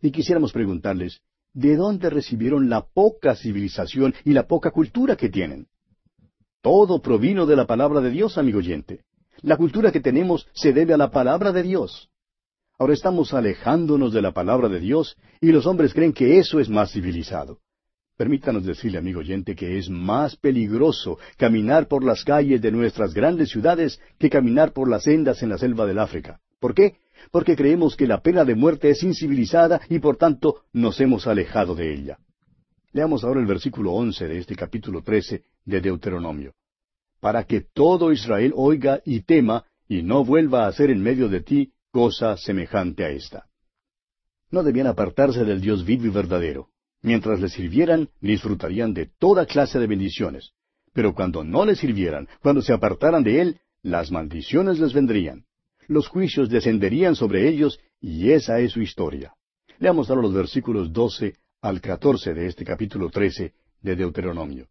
[0.01, 1.21] Y quisiéramos preguntarles,
[1.53, 5.67] ¿de dónde recibieron la poca civilización y la poca cultura que tienen?
[6.61, 9.03] Todo provino de la palabra de Dios, amigo oyente.
[9.41, 12.09] La cultura que tenemos se debe a la palabra de Dios.
[12.83, 16.67] Ahora estamos alejándonos de la palabra de Dios y los hombres creen que eso es
[16.67, 17.59] más civilizado.
[18.17, 23.51] Permítanos decirle, amigo oyente, que es más peligroso caminar por las calles de nuestras grandes
[23.51, 26.41] ciudades que caminar por las sendas en la selva del África.
[26.59, 26.97] ¿Por qué?
[27.31, 31.75] Porque creemos que la pena de muerte es incivilizada y por tanto nos hemos alejado
[31.75, 32.17] de ella.
[32.91, 36.51] Leamos ahora el versículo once de este capítulo trece de Deuteronomio.
[37.21, 41.39] Para que todo Israel oiga y tema, y no vuelva a hacer en medio de
[41.39, 43.45] ti cosa semejante a esta.
[44.49, 46.69] No debían apartarse del Dios vivo y verdadero.
[47.03, 50.53] Mientras le sirvieran, disfrutarían de toda clase de bendiciones.
[50.91, 55.45] Pero cuando no le sirvieran, cuando se apartaran de Él, las maldiciones les vendrían.
[55.87, 59.33] Los juicios descenderían sobre ellos, y esa es su historia.
[59.77, 64.67] Leamos ahora los versículos doce al catorce de este capítulo trece de Deuteronomio.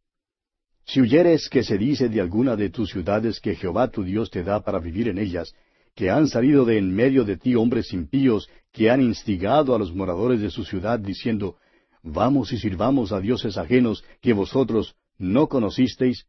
[0.85, 4.43] Si huyeres que se dice de alguna de tus ciudades que Jehová tu Dios te
[4.43, 5.55] da para vivir en ellas,
[5.95, 9.95] que han salido de en medio de ti hombres impíos que han instigado a los
[9.95, 11.57] moradores de su ciudad diciendo,
[12.03, 16.27] Vamos y sirvamos a dioses ajenos que vosotros no conocisteis,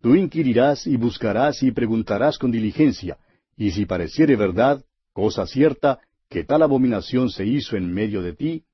[0.00, 3.18] tú inquirirás y buscarás y preguntarás con diligencia,
[3.56, 4.82] y si pareciere verdad,
[5.12, 6.00] cosa cierta,
[6.30, 8.64] que tal abominación se hizo en medio de ti,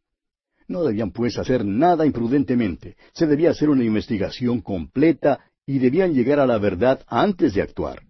[0.68, 6.38] no debían pues hacer nada imprudentemente, se debía hacer una investigación completa y debían llegar
[6.38, 8.02] a la verdad antes de actuar.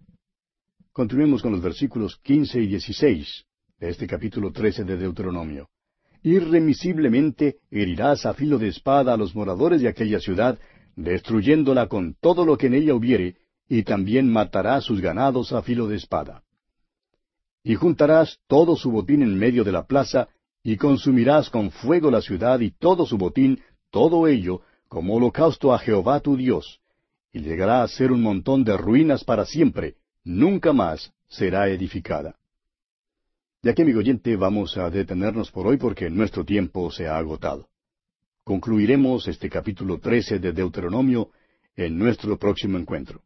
[0.97, 3.45] Continuemos con los versículos quince y dieciséis
[3.79, 5.69] de este capítulo trece de Deuteronomio.
[6.23, 10.57] Irremisiblemente herirás a filo de espada a los moradores de aquella ciudad,
[10.95, 13.35] destruyéndola con todo lo que en ella hubiere,
[13.69, 16.41] y también matarás sus ganados a filo de espada.
[17.63, 20.29] Y juntarás todo su botín en medio de la plaza,
[20.63, 25.77] y consumirás con fuego la ciudad y todo su botín, todo ello, como holocausto a
[25.77, 26.79] Jehová tu Dios,
[27.31, 29.97] y llegará a ser un montón de ruinas para siempre,
[30.27, 32.35] nunca más será edificada.
[33.63, 37.69] De aquí, amigo oyente, vamos a detenernos por hoy porque nuestro tiempo se ha agotado.
[38.43, 41.31] Concluiremos este capítulo trece de Deuteronomio
[41.75, 43.23] en nuestro próximo encuentro.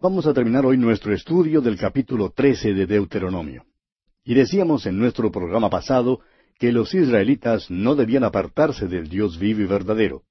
[0.00, 3.66] Vamos a terminar hoy nuestro estudio del capítulo 13 de Deuteronomio.
[4.24, 6.20] Y decíamos en nuestro programa pasado
[6.58, 10.24] que los israelitas no debían apartarse del Dios vivo y verdadero.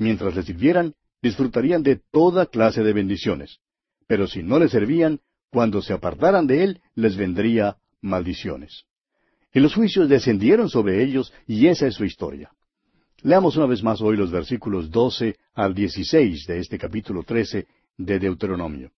[0.00, 3.58] Mientras le sirvieran, disfrutarían de toda clase de bendiciones.
[4.06, 5.20] Pero si no le servían,
[5.50, 8.84] cuando se apartaran de él, les vendría maldiciones.
[9.52, 12.50] Y los juicios descendieron sobre ellos, y esa es su historia.
[13.20, 17.66] Leamos una vez más hoy los versículos 12 al 16 de este capítulo 13
[17.98, 18.92] de Deuteronomio.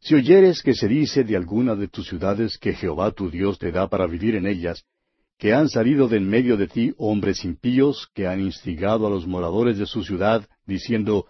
[0.00, 3.72] Si oyeres que se dice de alguna de tus ciudades que Jehová tu Dios te
[3.72, 4.84] da para vivir en ellas,
[5.38, 9.26] que han salido de en medio de ti hombres impíos que han instigado a los
[9.26, 11.26] moradores de su ciudad, diciendo,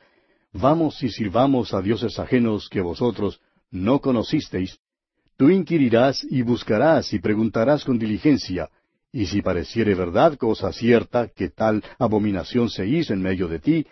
[0.53, 3.41] Vamos y sirvamos a dioses ajenos que vosotros
[3.71, 4.79] no conocisteis,
[5.37, 8.71] tú inquirirás y buscarás y preguntarás con diligencia,
[9.13, 13.87] y si pareciere verdad cosa cierta que tal abominación se hizo en medio de ti,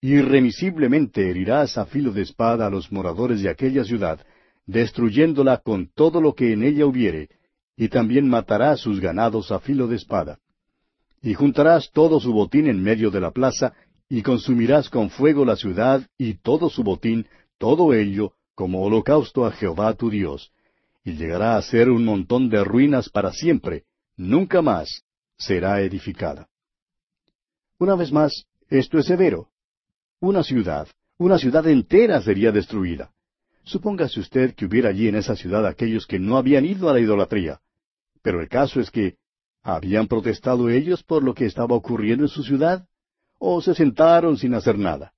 [0.00, 4.24] irremisiblemente herirás a filo de espada a los moradores de aquella ciudad,
[4.66, 7.28] destruyéndola con todo lo que en ella hubiere,
[7.78, 10.40] y también matarás sus ganados a filo de espada.
[11.22, 13.72] Y juntarás todo su botín en medio de la plaza,
[14.08, 19.52] y consumirás con fuego la ciudad y todo su botín, todo ello, como holocausto a
[19.52, 20.50] Jehová tu Dios,
[21.04, 23.84] y llegará a ser un montón de ruinas para siempre,
[24.16, 25.04] nunca más
[25.36, 26.48] será edificada.
[27.78, 29.50] Una vez más, esto es severo.
[30.18, 33.12] Una ciudad, una ciudad entera sería destruida.
[33.62, 37.00] Supóngase usted que hubiera allí en esa ciudad aquellos que no habían ido a la
[37.00, 37.60] idolatría.
[38.28, 39.14] Pero el caso es que,
[39.62, 42.86] ¿habían protestado ellos por lo que estaba ocurriendo en su ciudad?
[43.38, 45.14] ¿O se sentaron sin hacer nada?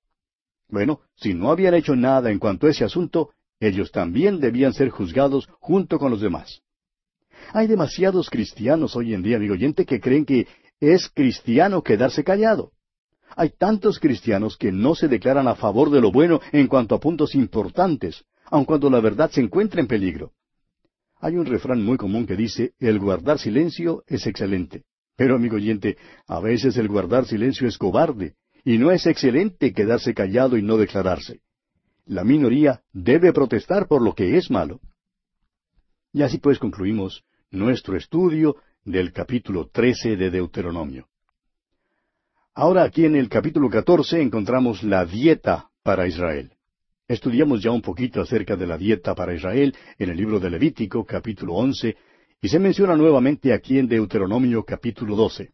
[0.69, 4.91] Bueno, si no habían hecho nada en cuanto a ese asunto, ellos también debían ser
[4.91, 6.61] juzgados junto con los demás.
[7.51, 10.47] Hay demasiados cristianos hoy en día, amigo oyente, que creen que
[10.79, 12.71] es cristiano quedarse callado.
[13.35, 17.01] Hay tantos cristianos que no se declaran a favor de lo bueno en cuanto a
[17.01, 20.31] puntos importantes, aun cuando la verdad se encuentra en peligro.
[21.21, 24.83] Hay un refrán muy común que dice, el guardar silencio es excelente.
[25.15, 25.97] Pero, amigo oyente,
[26.27, 28.33] a veces el guardar silencio es cobarde,
[28.65, 31.41] y no es excelente quedarse callado y no declararse.
[32.05, 34.79] La minoría debe protestar por lo que es malo.
[36.11, 41.07] Y así pues concluimos nuestro estudio del capítulo 13 de Deuteronomio.
[42.55, 46.51] Ahora aquí en el capítulo 14 encontramos la dieta para Israel.
[47.11, 51.05] Estudiamos ya un poquito acerca de la dieta para Israel en el libro de Levítico,
[51.05, 51.97] capítulo 11,
[52.41, 55.51] y se menciona nuevamente aquí en Deuteronomio, capítulo 12.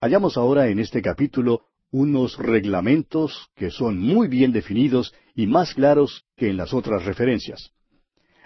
[0.00, 6.24] Hallamos ahora en este capítulo unos reglamentos que son muy bien definidos y más claros
[6.36, 7.72] que en las otras referencias.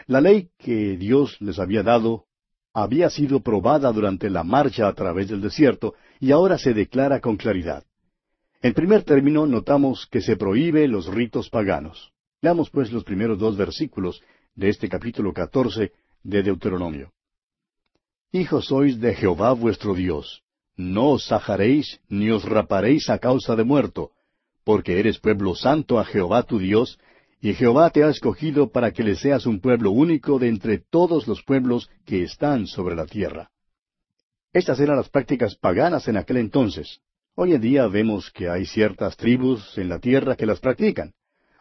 [0.06, 2.24] La ley que Dios les había dado
[2.72, 7.36] había sido probada durante la marcha a través del desierto y ahora se declara con
[7.36, 7.84] claridad.
[8.62, 12.11] En primer término notamos que se prohíbe los ritos paganos.
[12.42, 14.20] Leamos pues los primeros dos versículos
[14.56, 15.92] de este capítulo catorce
[16.24, 17.12] de Deuteronomio.
[18.32, 20.42] Hijos sois de Jehová vuestro Dios.
[20.76, 24.10] No os sajaréis ni os raparéis a causa de muerto,
[24.64, 26.98] porque eres pueblo santo a Jehová tu Dios,
[27.40, 31.28] y Jehová te ha escogido para que le seas un pueblo único de entre todos
[31.28, 33.50] los pueblos que están sobre la tierra.
[34.52, 36.98] Estas eran las prácticas paganas en aquel entonces.
[37.36, 41.12] Hoy en día vemos que hay ciertas tribus en la tierra que las practican.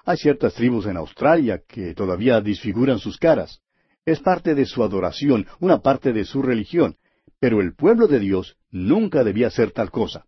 [0.05, 3.61] Hay ciertas tribus en Australia que todavía disfiguran sus caras.
[4.05, 6.97] Es parte de su adoración, una parte de su religión.
[7.39, 10.25] Pero el pueblo de Dios nunca debía hacer tal cosa.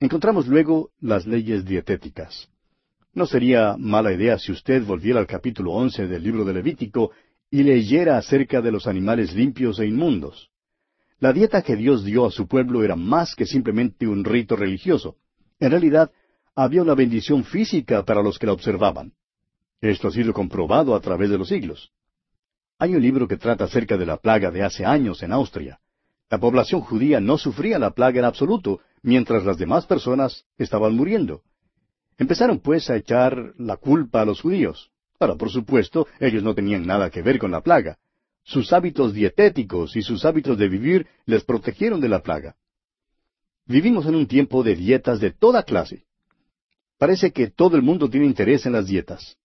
[0.00, 2.48] Encontramos luego las leyes dietéticas.
[3.14, 7.12] No sería mala idea si usted volviera al capítulo once del libro de Levítico
[7.50, 10.50] y leyera acerca de los animales limpios e inmundos.
[11.18, 15.16] La dieta que Dios dio a su pueblo era más que simplemente un rito religioso.
[15.60, 16.10] En realidad,
[16.54, 19.12] había una bendición física para los que la observaban.
[19.80, 21.90] Esto ha sido comprobado a través de los siglos.
[22.78, 25.80] Hay un libro que trata acerca de la plaga de hace años en Austria.
[26.30, 31.42] La población judía no sufría la plaga en absoluto, mientras las demás personas estaban muriendo.
[32.18, 34.90] Empezaron pues a echar la culpa a los judíos.
[35.18, 37.98] Ahora, por supuesto, ellos no tenían nada que ver con la plaga.
[38.44, 42.56] Sus hábitos dietéticos y sus hábitos de vivir les protegieron de la plaga.
[43.66, 46.04] Vivimos en un tiempo de dietas de toda clase.
[47.02, 49.36] Parece que todo el mundo tiene interés en las dietas.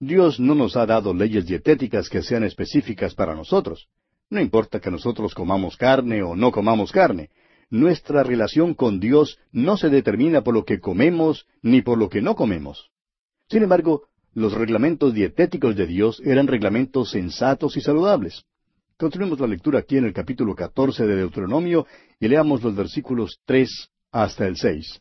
[0.00, 3.86] Dios no nos ha dado leyes dietéticas que sean específicas para nosotros.
[4.28, 7.30] No importa que nosotros comamos carne o no comamos carne.
[7.70, 12.22] Nuestra relación con Dios no se determina por lo que comemos ni por lo que
[12.22, 12.90] no comemos.
[13.48, 18.42] Sin embargo, los reglamentos dietéticos de Dios eran reglamentos sensatos y saludables.
[18.96, 21.86] Continuemos la lectura aquí en el capítulo catorce de Deuteronomio
[22.18, 25.00] y leamos los versículos tres hasta el seis.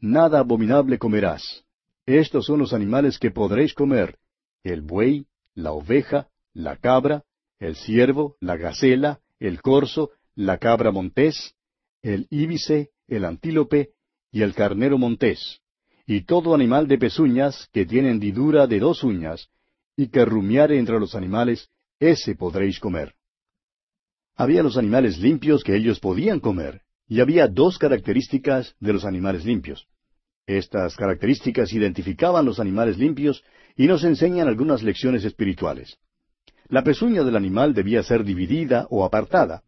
[0.00, 1.64] Nada abominable comerás.
[2.06, 4.18] estos son los animales que podréis comer,
[4.64, 7.22] el buey, la oveja, la cabra,
[7.58, 11.54] el ciervo, la gacela, el corzo, la cabra montés,
[12.02, 13.90] el íbice, el antílope
[14.32, 15.60] y el carnero montés,
[16.06, 19.48] y todo animal de pezuñas que tiene hendidura de dos uñas,
[19.96, 23.14] y que rumiare entre los animales, ese podréis comer.
[24.34, 29.44] Había los animales limpios que ellos podían comer, y había dos características de los animales
[29.44, 29.88] limpios.
[30.46, 33.42] Estas características identificaban los animales limpios
[33.76, 35.98] y nos enseñan algunas lecciones espirituales.
[36.68, 39.64] La pezuña del animal debía ser dividida o apartada.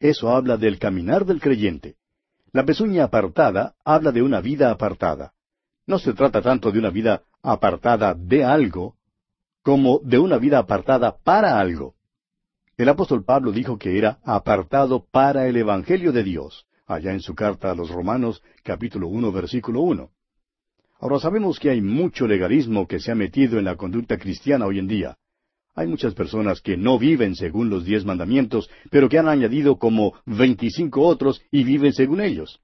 [0.00, 1.94] Eso habla del caminar del creyente.
[2.50, 5.34] La pezuña apartada habla de una vida apartada.
[5.86, 8.96] No se trata tanto de una vida apartada de algo,
[9.62, 11.94] como de una vida apartada para algo.
[12.76, 17.34] El apóstol Pablo dijo que era apartado para el Evangelio de Dios, allá en su
[17.34, 20.10] carta a los Romanos, capítulo uno, versículo uno.
[20.98, 24.78] Ahora sabemos que hay mucho legalismo que se ha metido en la conducta cristiana hoy
[24.78, 25.16] en día.
[25.74, 30.14] Hay muchas personas que no viven según los diez mandamientos, pero que han añadido como
[30.26, 32.60] veinticinco otros y viven según ellos.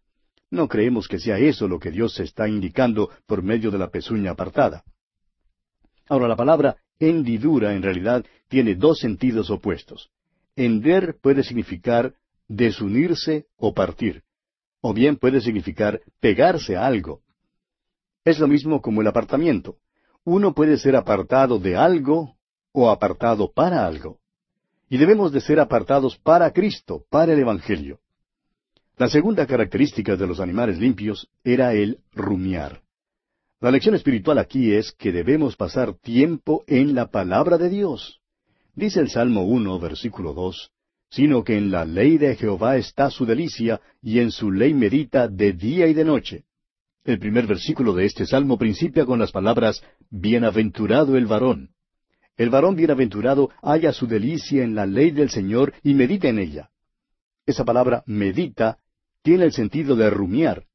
[0.51, 4.33] No creemos que sea eso lo que Dios está indicando por medio de la pezuña
[4.33, 4.85] apartada.
[6.09, 10.11] Ahora la palabra hendidura en realidad tiene dos sentidos opuestos.
[10.57, 12.15] Hender puede significar
[12.49, 14.25] desunirse o partir,
[14.81, 17.21] o bien puede significar pegarse a algo.
[18.25, 19.77] Es lo mismo como el apartamiento.
[20.25, 22.37] Uno puede ser apartado de algo
[22.73, 24.19] o apartado para algo.
[24.89, 28.01] Y debemos de ser apartados para Cristo, para el Evangelio.
[28.97, 32.83] La segunda característica de los animales limpios era el rumiar.
[33.61, 38.21] La lección espiritual aquí es que debemos pasar tiempo en la palabra de Dios.
[38.75, 40.71] Dice el Salmo 1, versículo 2,
[41.11, 45.29] sino que en la ley de Jehová está su delicia, y en su ley medita
[45.29, 46.45] de día y de noche.
[47.05, 51.71] El primer versículo de este salmo principia con las palabras Bienaventurado el varón.
[52.37, 56.71] El varón bienaventurado halla su delicia en la ley del Señor y medita en ella.
[57.47, 58.79] Esa palabra medita
[59.23, 60.69] tiene el sentido de rumiar,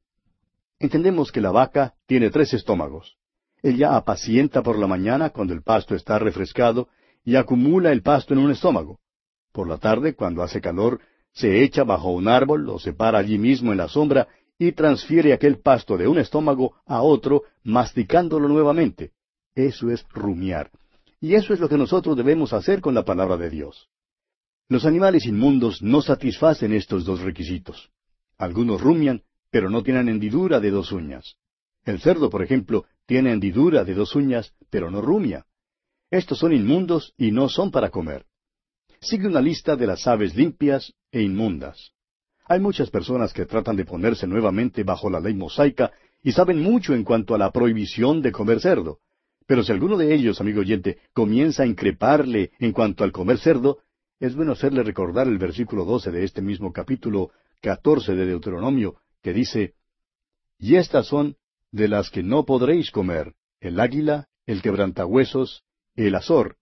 [0.83, 3.15] Entendemos que la vaca tiene tres estómagos.
[3.61, 6.89] Ella apacienta por la mañana cuando el pasto está refrescado
[7.23, 8.99] y acumula el pasto en un estómago.
[9.53, 10.99] Por la tarde, cuando hace calor,
[11.31, 14.27] se echa bajo un árbol o se para allí mismo en la sombra
[14.59, 19.11] y transfiere aquel pasto de un estómago a otro, masticándolo nuevamente.
[19.55, 20.71] Eso es rumiar.
[21.21, 23.87] Y eso es lo que nosotros debemos hacer con la palabra de Dios.
[24.67, 27.91] Los animales inmundos no satisfacen estos dos requisitos.
[28.37, 29.23] Algunos rumian
[29.53, 31.37] pero no tienen hendidura de dos uñas.
[31.85, 35.45] El cerdo, por ejemplo, tiene hendidura de dos uñas, pero no rumia.
[36.09, 38.25] Estos son inmundos y no son para comer.
[39.03, 41.91] Sigue una lista de las aves limpias e inmundas.
[42.45, 45.91] Hay muchas personas que tratan de ponerse nuevamente bajo la ley mosaica
[46.21, 48.99] y saben mucho en cuanto a la prohibición de comer cerdo.
[49.45, 53.79] Pero si alguno de ellos, amigo oyente, comienza a increparle en cuanto al comer cerdo,
[54.21, 57.31] es bueno hacerle recordar el versículo doce de este mismo capítulo
[57.61, 59.73] catorce de Deuteronomio, que dice,
[60.57, 61.35] Y estas son
[61.71, 66.55] de las que no podréis comer, el águila, el quebrantahuesos, el azor.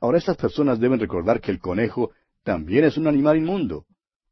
[0.00, 2.10] Ahora estas personas deben recordar que el conejo
[2.42, 3.84] también es un animal inmundo.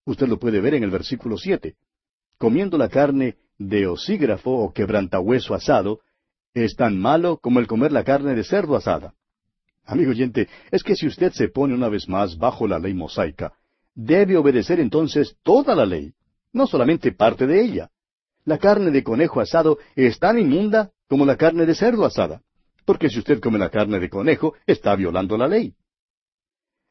[0.04, 1.76] Usted lo puede ver en el versículo siete.
[2.38, 6.00] Comiendo la carne de osígrafo o quebrantahueso asado,
[6.54, 9.14] es tan malo como el comer la carne de cerdo asada.
[9.84, 13.52] Amigo oyente, es que si usted se pone una vez más bajo la ley mosaica,
[13.94, 16.14] debe obedecer entonces toda la ley
[16.52, 17.90] no solamente parte de ella.
[18.44, 22.42] La carne de conejo asado es tan inmunda como la carne de cerdo asada,
[22.88, 25.74] porque si usted come la carne de conejo, está violando la ley.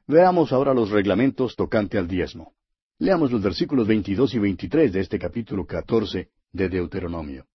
[0.05, 2.53] Veamos ahora los reglamentos tocante al diezmo.
[2.99, 7.47] Leamos los versículos 22 y 23 de este capítulo 14 de Deuteronomio.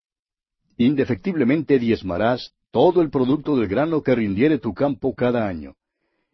[0.75, 5.75] Indefectiblemente diezmarás todo el producto del grano que rindiere tu campo cada año.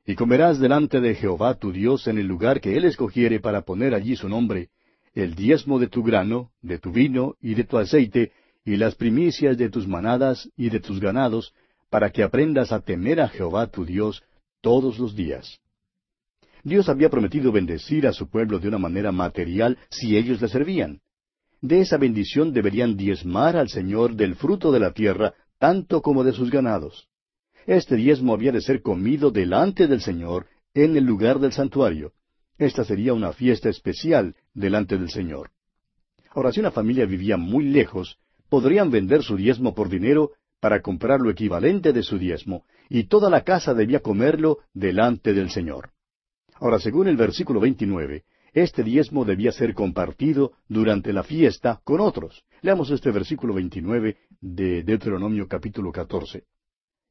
[0.04, 3.94] Y comerás delante de Jehová tu Dios en el lugar que él escogiere para poner
[3.94, 4.70] allí su nombre,
[5.14, 8.32] el diezmo de tu grano, de tu vino y de tu aceite,
[8.66, 11.54] y las primicias de tus manadas y de tus ganados,
[11.90, 14.24] para que aprendas a temer a Jehová tu Dios
[14.62, 15.60] todos los días.
[16.64, 21.02] Dios había prometido bendecir a su pueblo de una manera material si ellos le servían.
[21.62, 26.34] De esa bendición deberían diezmar al Señor del fruto de la tierra, tanto como de
[26.34, 27.08] sus ganados.
[27.66, 32.14] Este diezmo había de ser comido delante del Señor en el lugar del santuario,
[32.60, 35.52] esta sería una fiesta especial delante del Señor.
[36.32, 38.18] Ahora, si una familia vivía muy lejos,
[38.50, 43.30] podrían vender su diezmo por dinero para comprar lo equivalente de su diezmo, y toda
[43.30, 45.92] la casa debía comerlo delante del Señor.
[46.56, 48.24] Ahora, según el versículo 29,
[48.54, 52.44] este diezmo debía ser compartido durante la fiesta con otros.
[52.62, 56.44] Leamos este versículo 29 de Deuteronomio capítulo 14.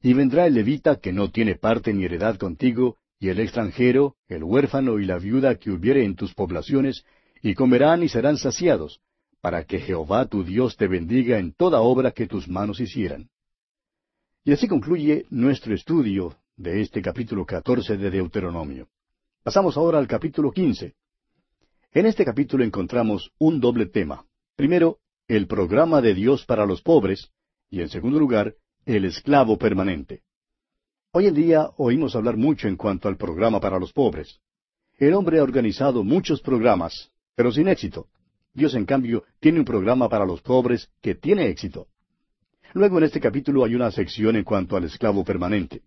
[0.02, 4.44] Y vendrá el levita que no tiene parte ni heredad contigo, y el extranjero, el
[4.44, 7.04] huérfano y la viuda que hubiere en tus poblaciones,
[7.42, 9.00] y comerán y serán saciados,
[9.40, 13.30] para que Jehová tu Dios te bendiga en toda obra que tus manos hicieran.
[14.48, 18.88] Y así concluye nuestro estudio de este capítulo catorce de Deuteronomio.
[19.42, 20.94] Pasamos ahora al capítulo quince.
[21.92, 24.24] En este capítulo encontramos un doble tema.
[24.56, 27.30] Primero, el programa de Dios para los pobres,
[27.68, 28.54] y en segundo lugar,
[28.86, 30.22] el esclavo permanente.
[31.12, 34.40] Hoy en día oímos hablar mucho en cuanto al programa para los pobres.
[34.96, 38.06] El hombre ha organizado muchos programas, pero sin éxito.
[38.54, 41.88] Dios, en cambio, tiene un programa para los pobres que tiene éxito.
[42.74, 45.82] Luego en este capítulo hay una sección en cuanto al esclavo permanente.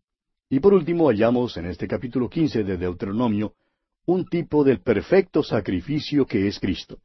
[0.49, 3.53] Y por último hallamos en este capítulo quince de Deuteronomio
[4.05, 6.99] un tipo del perfecto sacrificio que es Cristo.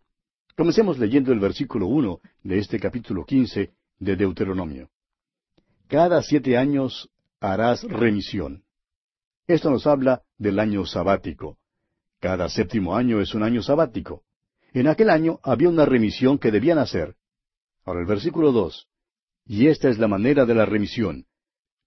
[0.57, 4.89] Comencemos leyendo el versículo uno de este capítulo quince de Deuteronomio.
[5.89, 8.65] Cada siete años harás remisión.
[9.47, 11.59] Esto nos habla del año sabático.
[12.19, 14.23] Cada séptimo año es un año sabático.
[14.73, 17.15] En aquel año había una remisión que debían hacer.
[17.85, 18.89] Ahora el versículo dos.
[19.47, 21.25] Y esta es la manera de la remisión.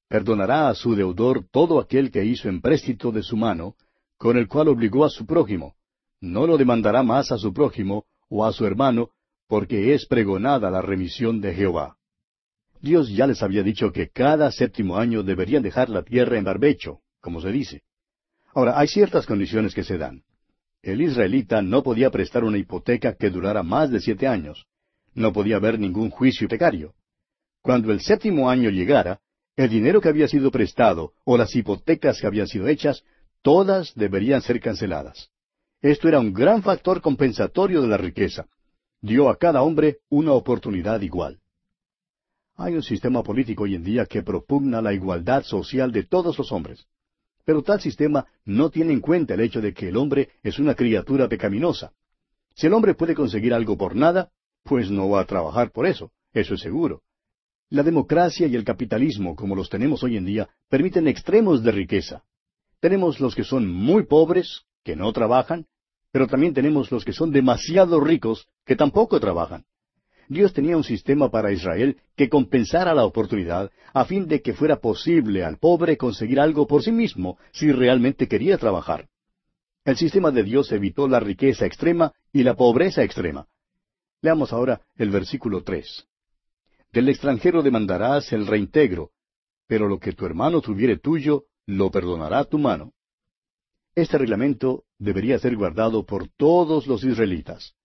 [0.07, 3.75] Perdonará a su deudor todo aquel que hizo empréstito de su mano,
[4.17, 5.75] con el cual obligó a su prójimo.
[6.21, 9.09] No lo demandará más a su prójimo o a su hermano,
[9.47, 11.97] porque es pregonada la remisión de Jehová.
[12.81, 17.01] Dios ya les había dicho que cada séptimo año deberían dejar la tierra en barbecho,
[17.19, 17.81] como se dice.
[18.53, 20.23] Ahora, hay ciertas condiciones que se dan.
[20.81, 24.65] El israelita no podía prestar una hipoteca que durara más de siete años.
[25.13, 26.93] No podía haber ningún juicio hipotecario.
[27.61, 29.19] Cuando el séptimo año llegara,
[29.55, 33.03] el dinero que había sido prestado o las hipotecas que habían sido hechas,
[33.41, 35.29] todas deberían ser canceladas.
[35.81, 38.47] Esto era un gran factor compensatorio de la riqueza.
[39.01, 41.39] Dio a cada hombre una oportunidad igual.
[42.55, 46.51] Hay un sistema político hoy en día que propugna la igualdad social de todos los
[46.51, 46.85] hombres.
[47.45, 50.75] Pero tal sistema no tiene en cuenta el hecho de que el hombre es una
[50.75, 51.93] criatura pecaminosa.
[52.55, 54.29] Si el hombre puede conseguir algo por nada,
[54.63, 57.01] pues no va a trabajar por eso, eso es seguro.
[57.71, 62.23] La democracia y el capitalismo, como los tenemos hoy en día, permiten extremos de riqueza.
[62.79, 65.67] Tenemos los que son muy pobres, que no trabajan,
[66.11, 69.65] pero también tenemos los que son demasiado ricos, que tampoco trabajan.
[70.29, 74.77] Dios tenía un sistema para Israel que compensara la oportunidad a fin de que fuera
[74.79, 79.09] posible al pobre conseguir algo por sí mismo si realmente quería trabajar.
[79.85, 83.47] El sistema de Dios evitó la riqueza extrema y la pobreza extrema.
[84.21, 86.08] Leamos ahora el versículo tres.
[86.91, 89.11] Del extranjero demandarás el reintegro,
[89.67, 92.93] pero lo que tu hermano tuviere tuyo, lo perdonará tu mano.
[93.93, 97.75] Este reglamento debería ser guardado por todos los israelitas.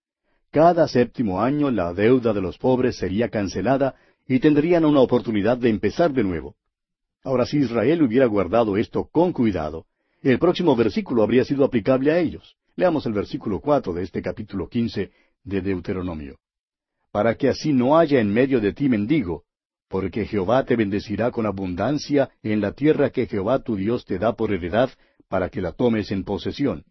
[0.51, 3.95] Cada séptimo año la deuda de los pobres sería cancelada
[4.27, 6.57] y tendrían una oportunidad de empezar de nuevo.
[7.23, 9.87] Ahora, si Israel hubiera guardado esto con cuidado,
[10.23, 12.57] el próximo versículo habría sido aplicable a ellos.
[12.77, 15.11] Leamos el versículo cuatro de este capítulo quince
[15.43, 16.39] de Deuteronomio.
[17.15, 19.45] Para que así no haya en medio de ti mendigo,
[19.89, 24.33] porque Jehová te bendecirá con abundancia en la tierra que Jehová tu Dios te da
[24.33, 24.91] por heredad,
[25.29, 26.85] para que la tomes en posesión.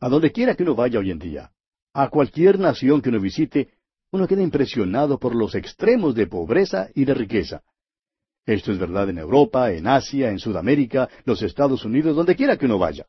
[0.00, 1.50] A donde quiera que uno vaya hoy en día,
[1.92, 3.68] a cualquier nación que uno visite,
[4.12, 7.62] uno queda impresionado por los extremos de pobreza y de riqueza.
[8.46, 12.64] Esto es verdad en Europa, en Asia, en Sudamérica, los Estados Unidos, donde quiera que
[12.64, 13.04] uno vaya.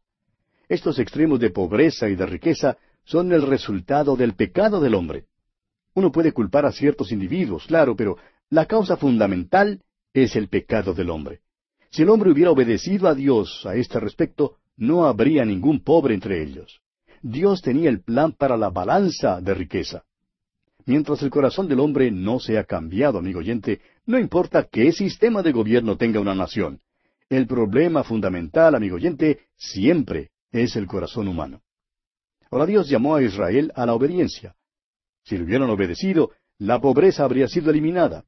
[0.68, 5.28] Estos extremos de pobreza y de riqueza son el resultado del pecado del hombre.
[5.98, 8.18] Uno puede culpar a ciertos individuos, claro, pero
[8.52, 9.82] la causa fundamental
[10.14, 11.40] es el pecado del hombre.
[11.90, 16.44] Si el hombre hubiera obedecido a Dios a este respecto, no habría ningún pobre entre
[16.44, 16.82] ellos.
[17.24, 20.04] Dios tenía el plan para la balanza de riqueza.
[20.86, 25.52] Mientras el corazón del hombre no sea cambiado, amigo oyente, no importa qué sistema de
[25.52, 26.80] gobierno tenga una nación.
[27.28, 31.64] El problema fundamental, amigo oyente, siempre es el corazón humano.
[32.52, 34.54] Ahora Dios llamó a Israel a la obediencia.
[35.28, 38.24] Si le hubieran obedecido, la pobreza habría sido eliminada.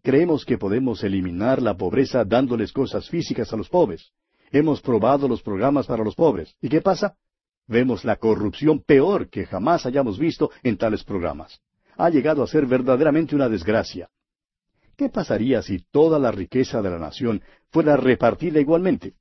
[0.00, 4.12] Creemos que podemos eliminar la pobreza dándoles cosas físicas a los pobres.
[4.52, 6.54] Hemos probado los programas para los pobres.
[6.62, 7.16] ¿Y qué pasa?
[7.66, 11.60] Vemos la corrupción peor que jamás hayamos visto en tales programas.
[11.96, 14.08] Ha llegado a ser verdaderamente una desgracia.
[14.96, 19.14] ¿Qué pasaría si toda la riqueza de la nación fuera repartida igualmente?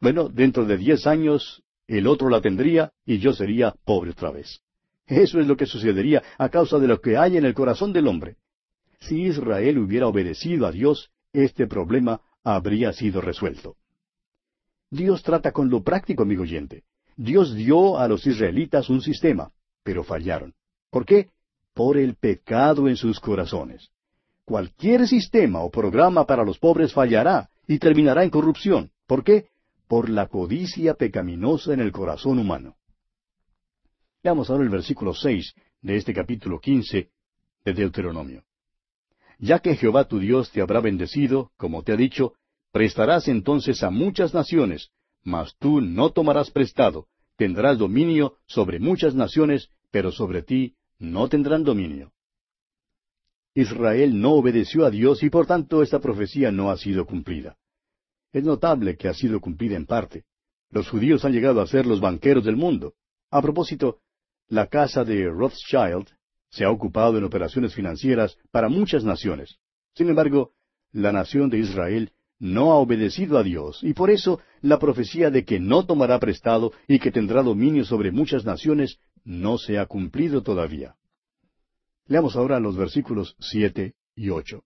[0.00, 4.60] Bueno, dentro de diez años el otro la tendría y yo sería pobre otra vez.
[5.06, 8.08] Eso es lo que sucedería a causa de lo que hay en el corazón del
[8.08, 8.36] hombre.
[9.00, 13.76] Si Israel hubiera obedecido a Dios, este problema habría sido resuelto.
[14.90, 16.84] Dios trata con lo práctico, amigo oyente.
[17.16, 19.50] Dios dio a los israelitas un sistema,
[19.82, 20.54] pero fallaron.
[20.90, 21.30] ¿Por qué?
[21.74, 23.90] Por el pecado en sus corazones.
[24.44, 28.90] Cualquier sistema o programa para los pobres fallará y terminará en corrupción.
[29.06, 29.48] ¿Por qué?
[29.88, 32.76] Por la codicia pecaminosa en el corazón humano.
[34.22, 37.10] Veamos ahora el versículo seis de este capítulo quince
[37.64, 38.44] de Deuteronomio.
[39.38, 42.34] Ya que Jehová tu Dios te habrá bendecido, como te ha dicho,
[42.72, 44.90] prestarás entonces a muchas naciones,
[45.22, 51.64] mas tú no tomarás prestado, tendrás dominio sobre muchas naciones, pero sobre ti no tendrán
[51.64, 52.12] dominio.
[53.54, 57.56] Israel no obedeció a Dios y por tanto esta profecía no ha sido cumplida.
[58.32, 60.24] Es notable que ha sido cumplida en parte.
[60.70, 62.94] Los judíos han llegado a ser los banqueros del mundo.
[63.30, 64.00] A propósito,
[64.48, 66.08] la casa de Rothschild
[66.50, 69.58] se ha ocupado en operaciones financieras para muchas naciones.
[69.94, 70.52] Sin embargo,
[70.92, 75.44] la nación de Israel no ha obedecido a Dios, y por eso la profecía de
[75.44, 80.42] que no tomará prestado y que tendrá dominio sobre muchas naciones no se ha cumplido
[80.42, 80.96] todavía.
[82.06, 84.64] Leamos ahora los versículos siete y ocho.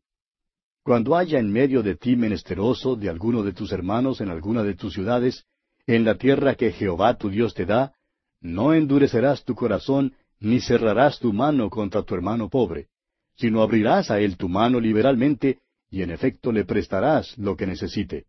[0.82, 4.74] Cuando haya en medio de ti menesteroso de alguno de tus hermanos en alguna de
[4.74, 5.46] tus ciudades,
[5.86, 7.94] en la tierra que Jehová tu Dios te da,
[8.40, 12.88] no endurecerás tu corazón, ni cerrarás tu mano contra tu hermano pobre,
[13.36, 15.58] sino abrirás a él tu mano liberalmente,
[15.90, 18.26] y en efecto le prestarás lo que necesite.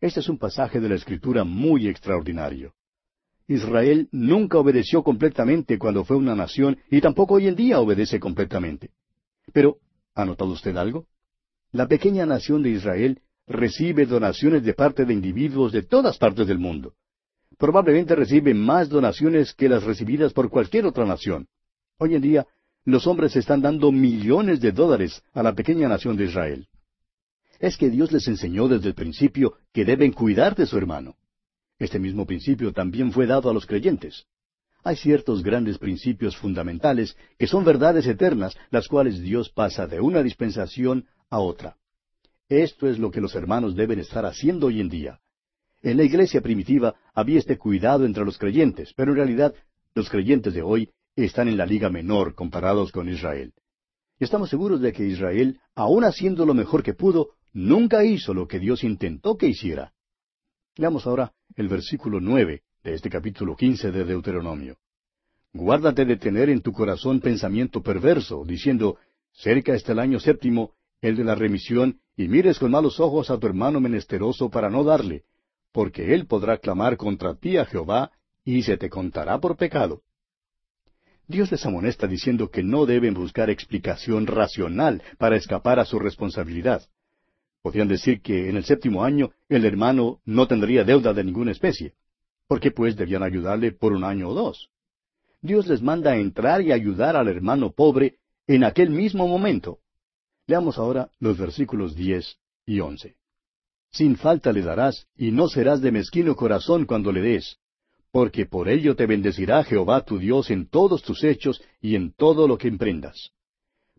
[0.00, 2.72] Este es un pasaje de la Escritura muy extraordinario.
[3.46, 8.90] Israel nunca obedeció completamente cuando fue una nación y tampoco hoy en día obedece completamente.
[9.52, 9.78] Pero,
[10.14, 11.06] ¿ha notado usted algo?
[11.72, 16.58] La pequeña nación de Israel recibe donaciones de parte de individuos de todas partes del
[16.58, 16.94] mundo.
[17.60, 21.46] Probablemente recibe más donaciones que las recibidas por cualquier otra nación.
[21.98, 22.46] Hoy en día,
[22.86, 26.68] los hombres están dando millones de dólares a la pequeña nación de Israel.
[27.58, 31.16] Es que Dios les enseñó desde el principio que deben cuidar de su hermano.
[31.78, 34.24] Este mismo principio también fue dado a los creyentes.
[34.82, 40.22] Hay ciertos grandes principios fundamentales que son verdades eternas, las cuales Dios pasa de una
[40.22, 41.76] dispensación a otra.
[42.48, 45.20] Esto es lo que los hermanos deben estar haciendo hoy en día.
[45.82, 49.54] En la iglesia primitiva había este cuidado entre los creyentes, pero en realidad
[49.94, 53.54] los creyentes de hoy están en la liga menor comparados con Israel.
[54.18, 58.58] Estamos seguros de que Israel, aun haciendo lo mejor que pudo, nunca hizo lo que
[58.58, 59.94] Dios intentó que hiciera.
[60.76, 64.76] Leamos ahora el versículo nueve de este capítulo quince de Deuteronomio.
[65.52, 68.98] Guárdate de tener en tu corazón pensamiento perverso, diciendo,
[69.32, 73.38] cerca está el año séptimo, el de la remisión, y mires con malos ojos a
[73.38, 75.24] tu hermano menesteroso para no darle,
[75.72, 78.12] porque él podrá clamar contra ti a Jehová,
[78.44, 80.02] y se te contará por pecado.
[81.28, 86.82] Dios les amonesta diciendo que no deben buscar explicación racional para escapar a su responsabilidad.
[87.62, 91.94] Podrían decir que en el séptimo año el hermano no tendría deuda de ninguna especie.
[92.48, 94.70] ¿Por qué pues debían ayudarle por un año o dos?
[95.40, 98.16] Dios les manda a entrar y ayudar al hermano pobre
[98.48, 99.78] en aquel mismo momento.
[100.48, 103.19] Leamos ahora los versículos diez y once.
[103.92, 107.58] Sin falta le darás, y no serás de mezquino corazón cuando le des,
[108.12, 112.48] porque por ello te bendecirá Jehová tu Dios en todos tus hechos y en todo
[112.48, 113.30] lo que emprendas.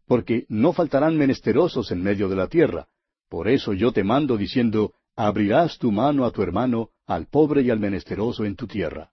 [0.05, 2.87] Porque no faltarán menesterosos en medio de la tierra,
[3.29, 7.69] por eso yo te mando diciendo, abrirás tu mano a tu hermano, al pobre y
[7.69, 9.11] al menesteroso en tu tierra.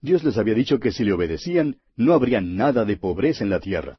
[0.00, 3.58] Dios les había dicho que si le obedecían, no habría nada de pobreza en la
[3.58, 3.98] tierra.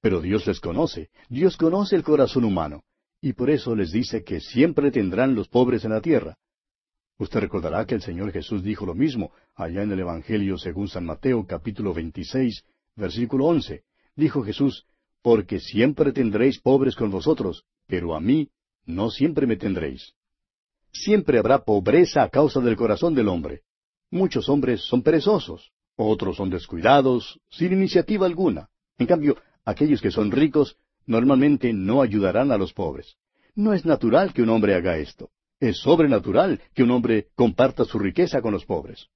[0.00, 2.84] Pero Dios les conoce, Dios conoce el corazón humano,
[3.20, 6.38] y por eso les dice que siempre tendrán los pobres en la tierra.
[7.18, 11.04] Usted recordará que el Señor Jesús dijo lo mismo allá en el Evangelio según San
[11.04, 12.64] Mateo capítulo 26,
[12.96, 13.82] versículo 11.
[14.16, 14.86] Dijo Jesús,
[15.22, 18.48] porque siempre tendréis pobres con vosotros, pero a mí
[18.86, 20.14] no siempre me tendréis.
[20.92, 23.62] Siempre habrá pobreza a causa del corazón del hombre.
[24.10, 28.70] Muchos hombres son perezosos, otros son descuidados, sin iniciativa alguna.
[28.96, 33.16] En cambio, aquellos que son ricos normalmente no ayudarán a los pobres.
[33.54, 35.30] No es natural que un hombre haga esto.
[35.58, 39.08] Es sobrenatural que un hombre comparta su riqueza con los pobres.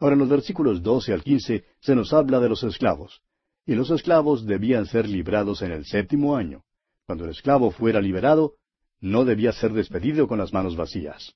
[0.00, 3.22] Ahora en los versículos doce al quince se nos habla de los esclavos.
[3.64, 6.62] Y los esclavos debían ser librados en el séptimo año.
[7.06, 8.54] Cuando el esclavo fuera liberado,
[9.00, 11.34] no debía ser despedido con las manos vacías.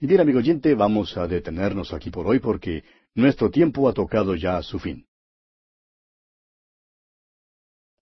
[0.00, 4.34] Y bien, amigo oyente, vamos a detenernos aquí por hoy porque nuestro tiempo ha tocado
[4.34, 5.06] ya su fin.